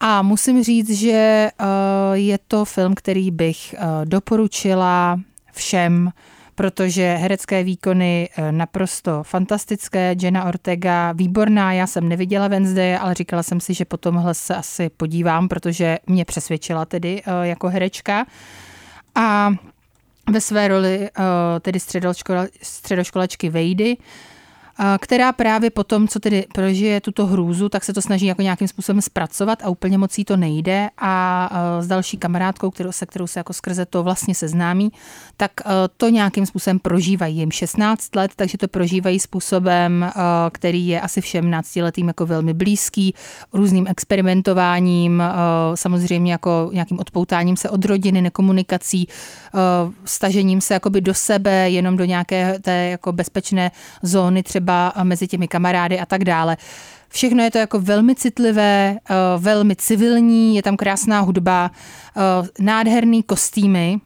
[0.00, 1.66] A musím říct, že uh,
[2.12, 5.20] je to film, který bych uh, doporučila
[5.52, 6.10] všem,
[6.54, 10.14] protože herecké výkony uh, naprosto fantastické.
[10.22, 14.56] Jenna Ortega výborná, já jsem neviděla Wednesday, ale říkala jsem si, že po tomhle se
[14.56, 18.26] asi podívám, protože mě přesvědčila tedy jako herečka.
[19.14, 19.50] A
[20.30, 21.10] ve své roli
[21.60, 23.96] tedy středoškola, středoškolačky Vejdy,
[25.00, 28.68] která právě po tom, co tedy prožije tuto hrůzu, tak se to snaží jako nějakým
[28.68, 31.50] způsobem zpracovat a úplně moc jí to nejde a
[31.80, 34.92] s další kamarádkou, kterou, se kterou se jako skrze to vlastně seznámí,
[35.36, 35.50] tak
[35.96, 37.36] to nějakým způsobem prožívají.
[37.36, 40.10] Jim 16 let, takže to prožívají způsobem,
[40.52, 43.14] který je asi všem náctiletým jako velmi blízký,
[43.52, 45.22] různým experimentováním,
[45.74, 49.08] samozřejmě jako nějakým odpoutáním se od rodiny, nekomunikací,
[50.04, 53.70] stažením se jakoby do sebe, jenom do nějaké té jako bezpečné
[54.02, 54.63] zóny třeba
[55.02, 56.56] mezi těmi kamarády a tak dále.
[57.08, 58.96] Všechno je to jako velmi citlivé,
[59.38, 61.70] velmi civilní, je tam krásná hudba,
[62.58, 64.00] nádherný kostýmy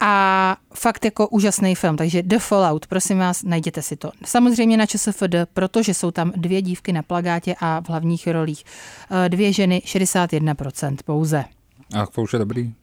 [0.00, 1.96] a fakt jako úžasný film.
[1.96, 4.10] Takže The Fallout, prosím vás, najděte si to.
[4.24, 8.64] Samozřejmě na ČSFD, protože jsou tam dvě dívky na plagátě a v hlavních rolích.
[9.28, 11.44] Dvě ženy, 61% pouze.
[11.94, 12.74] A to už je dobrý.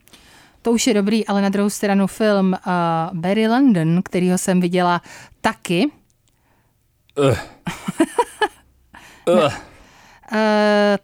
[0.62, 5.02] To už je dobrý, ale na druhou stranu film uh, Barry London, kterýho jsem viděla
[5.42, 5.92] taky,
[7.18, 7.38] Uh.
[9.28, 9.52] uh.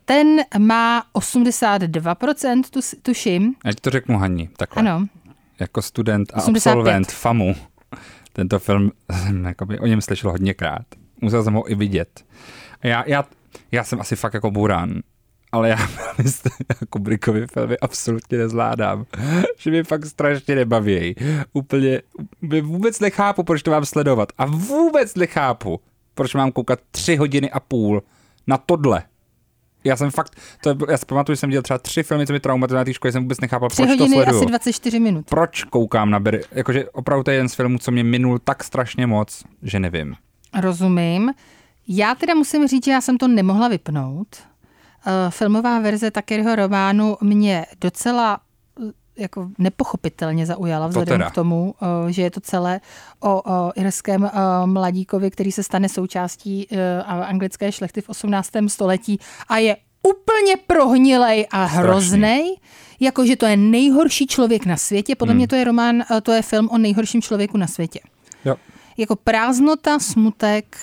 [0.05, 3.55] ten má 82%, tu, tuším.
[3.65, 4.79] Ať to řeknu Haní, takhle.
[4.79, 5.07] Ano.
[5.59, 6.71] Jako student a 85.
[6.71, 7.55] absolvent FAMu.
[8.33, 8.91] Tento film
[9.47, 10.85] jakoby, o něm slyšel hodněkrát.
[11.21, 12.25] Musel jsem ho i vidět.
[12.81, 13.25] A já, já,
[13.71, 15.01] já jsem asi fakt jako burán,
[15.51, 15.77] ale já
[16.89, 19.05] Kubrickovy filmy absolutně nezvládám.
[19.57, 21.15] Že mě fakt strašně nebaví.
[21.53, 22.01] Úplně
[22.61, 24.29] vůbec nechápu, proč to mám sledovat.
[24.37, 25.79] A vůbec nechápu,
[26.15, 28.03] proč mám koukat tři hodiny a půl
[28.47, 29.03] na tohle.
[29.83, 32.39] Já jsem fakt, to, já si pamatuju, že jsem dělal třeba tři filmy, co mi
[32.39, 34.37] traumatizovaly na té škole, jsem vůbec nechápal, Tři proč to hodiny sleduju.
[34.37, 35.25] asi 24 minut.
[35.29, 36.41] Proč koukám na Barry?
[36.51, 40.15] Jakože opravdu to je jeden z filmů, co mě minul tak strašně moc, že nevím.
[40.61, 41.33] Rozumím.
[41.87, 44.27] Já teda musím říct, že já jsem to nemohla vypnout.
[45.07, 48.39] Uh, filmová verze Takeryho románu mě docela
[49.17, 52.81] jako nepochopitelně zaujala vzhledem to k tomu, uh, že je to celé
[53.19, 54.29] o, o irském uh,
[54.65, 58.49] mladíkovi, který se stane součástí uh, anglické šlechty v 18.
[58.67, 62.55] století a je úplně prohnilej a hroznej.
[62.99, 65.15] jako že to je nejhorší člověk na světě.
[65.15, 65.37] Podle hmm.
[65.37, 67.99] mě to je román, eh, to je film o nejhorším člověku na světě.
[68.45, 68.55] Jo.
[68.97, 70.77] Jako prázdnota, smutek,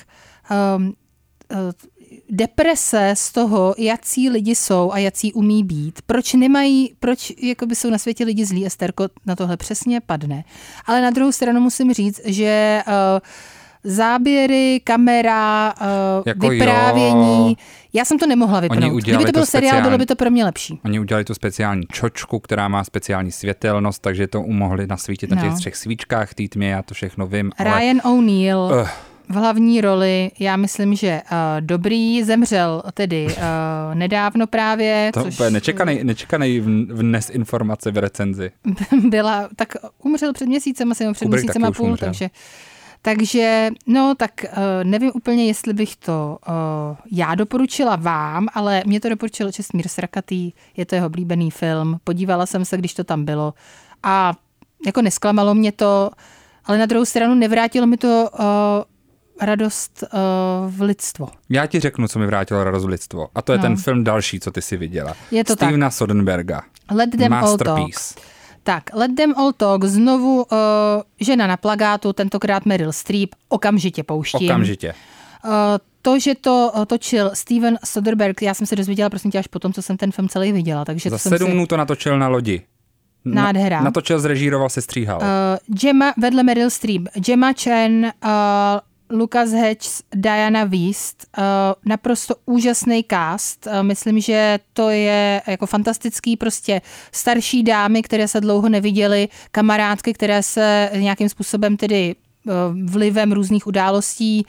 [0.76, 0.95] um,
[2.31, 5.99] deprese z toho, jací lidi jsou a jací umí být.
[6.07, 10.45] Proč nemají, proč jakoby jsou na světě lidi zlí, Esterko na tohle přesně padne.
[10.87, 12.93] Ale na druhou stranu musím říct, že uh,
[13.85, 15.87] záběry, kamera, uh,
[16.26, 17.49] Jako vyprávění.
[17.49, 17.55] jo.
[17.93, 19.03] Já jsem to nemohla vypnout.
[19.03, 20.81] Kdyby to byl to seriál, bylo by to pro mě lepší.
[20.85, 25.43] Oni udělali tu speciální čočku, která má speciální světelnost, takže to umohli nasvítit na No.
[25.49, 27.51] těch třech svíčkách, té tmě, já to všechno vím.
[27.59, 28.89] ale Ryan O'Neill Ugh.
[29.31, 33.35] V hlavní roli, já myslím, že uh, dobrý, zemřel tedy uh,
[33.95, 35.51] nedávno právě, to což úplně
[36.05, 36.61] nečekaný,
[36.91, 38.51] vnes informace v recenzi.
[39.09, 42.31] byla, tak umřel před měsícem, asi před Kubrick měsícem a půl, takže
[43.03, 46.55] takže, no tak uh, nevím úplně, jestli bych to uh,
[47.12, 52.47] já doporučila vám, ale mě to doporučil Česmír Srakatý, je to jeho oblíbený film, podívala
[52.47, 53.55] jsem se, když to tam bylo
[54.03, 54.33] a
[54.87, 56.11] jako nesklamalo mě to,
[56.64, 58.45] ale na druhou stranu nevrátilo mi to uh,
[59.41, 60.18] radost uh,
[60.70, 61.28] v lidstvo.
[61.49, 63.28] Já ti řeknu, co mi vrátilo radost v lidstvo.
[63.34, 63.62] A to je No.
[63.62, 65.14] ten film další, co ty si viděla.
[65.30, 66.62] Je to Stevena Soderberga.
[66.91, 67.66] Let them all talk.
[67.68, 68.14] Masterpiece.
[68.62, 70.59] Tak, Let them all talk, znovu uh,
[71.20, 74.51] žena na plagátu, tentokrát Meryl Streep, okamžitě pouštím.
[74.51, 74.95] Okamžitě.
[75.45, 75.51] Uh,
[76.03, 79.82] to, že to točil Steven Soderbergh, já jsem se dozvěděla prosím tě až potom, co
[79.82, 80.84] jsem ten film celý viděla.
[80.84, 82.62] Takže Za to jsem sedm si, dnů to natočil na lodi.
[83.24, 83.80] Na- Nádhera.
[83.80, 85.18] Natočil, zrežíroval, se stříhal.
[85.18, 88.30] Uh, Gemma vedle Meryl Streep, Gemma Chen, uh,
[89.11, 91.44] Lucas Hedges, Diana Wiest, uh,
[91.84, 93.66] naprosto úžasný cast.
[93.66, 96.82] Uh, myslím, že to je jako fantastický prostě
[97.12, 102.52] starší dámy, které se dlouho neviděly, kamarádky, které se nějakým způsobem tedy uh,
[102.90, 104.46] vlivem různých událostí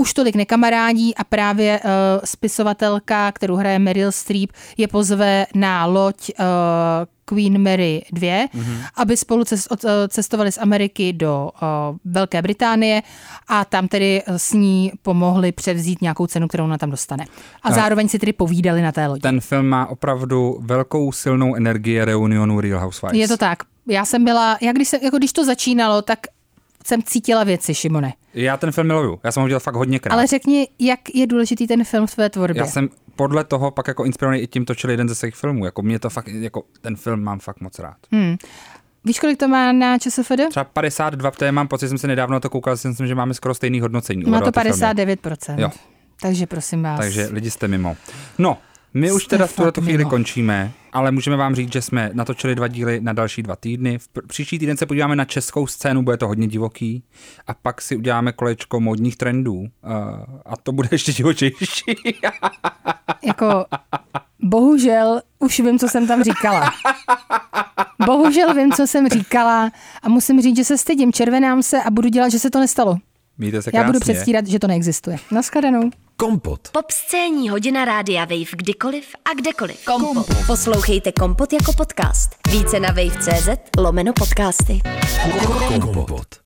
[0.00, 1.90] už tolik nekamarádí a právě uh,
[2.24, 6.44] spisovatelka, kterou hraje Meryl Streep, je pozve na loď uh,
[7.24, 8.84] Queen Mary 2, mm-hmm.
[8.96, 13.02] aby spolu eh, cestovali z Ameriky do uh, Velké Británie
[13.48, 17.24] a tam tedy s ní pomohli převzít nějakou cenu, kterou ona tam dostane.
[17.62, 19.20] A zároveň si tedy povídali na té lodi.
[19.20, 23.20] Ten film má opravdu velkou silnou energii reunionu Real Housewives.
[23.20, 23.58] Je to tak.
[23.86, 26.18] Já jsem byla, já když, se, jako když to začínalo, tak
[26.86, 28.12] jsem cítila věci, Šimone.
[28.34, 29.20] Já ten film miluju.
[29.24, 30.12] Já jsem ho viděl fakt hodněkrát.
[30.12, 32.60] Ale řekni, jak je důležitý ten film v tvé tvorbě.
[32.60, 35.64] Já jsem podle toho pak jako inspirovaný i tím točil jeden ze svých filmů.
[35.64, 37.96] Jako mě to fakt, jako ten film mám fakt moc rád.
[38.12, 38.36] Hmm.
[39.04, 40.48] Víš, kolik to má na ČSFD?
[40.50, 43.34] Třeba 52, protože mám pocit, že jsem se nedávno to koukal, že myslím, že máme
[43.34, 44.24] skoro stejný hodnocení.
[44.24, 45.14] Má to dva ty filmy.
[45.14, 45.58] 59%.
[45.58, 45.70] Jo.
[46.22, 47.00] Takže prosím vás.
[47.00, 47.96] Takže lidi jste mimo.
[48.38, 48.58] No,
[48.94, 50.10] my už teda v tuhle fakt chvíli mimo.
[50.10, 53.98] končíme, ale můžeme vám říct, že jsme natočili dva díly na další dva týdny.
[53.98, 57.02] V pr- příští týden se podíváme na českou scénu, bude to hodně divoký.
[57.46, 59.54] A pak si uděláme kolečko módních trendů.
[59.54, 59.68] Uh,
[60.46, 61.84] a to bude ještě divočejší.
[63.26, 63.64] Jako,
[64.42, 66.70] bohužel už vím, co jsem tam říkala.
[68.06, 69.70] Bohužel vím, co jsem říkala
[70.02, 72.96] a musím říct, že se stydím, červenám se a budu dělat, že se to nestalo.
[73.40, 73.86] Mějte se Já krásně.
[73.86, 75.16] budu předstírat, že to neexistuje.
[75.30, 75.90] Naschledanou.
[76.16, 76.68] Kompot.
[76.72, 79.84] Pop scéní hodina rádia Wave kdykoliv a kdekoliv.
[79.84, 80.26] Kompot.
[80.46, 82.30] Poslouchejte Kompot jako podcast.
[82.50, 84.80] Více na wave.cz lomeno podcasty.
[85.80, 86.34] Kompot.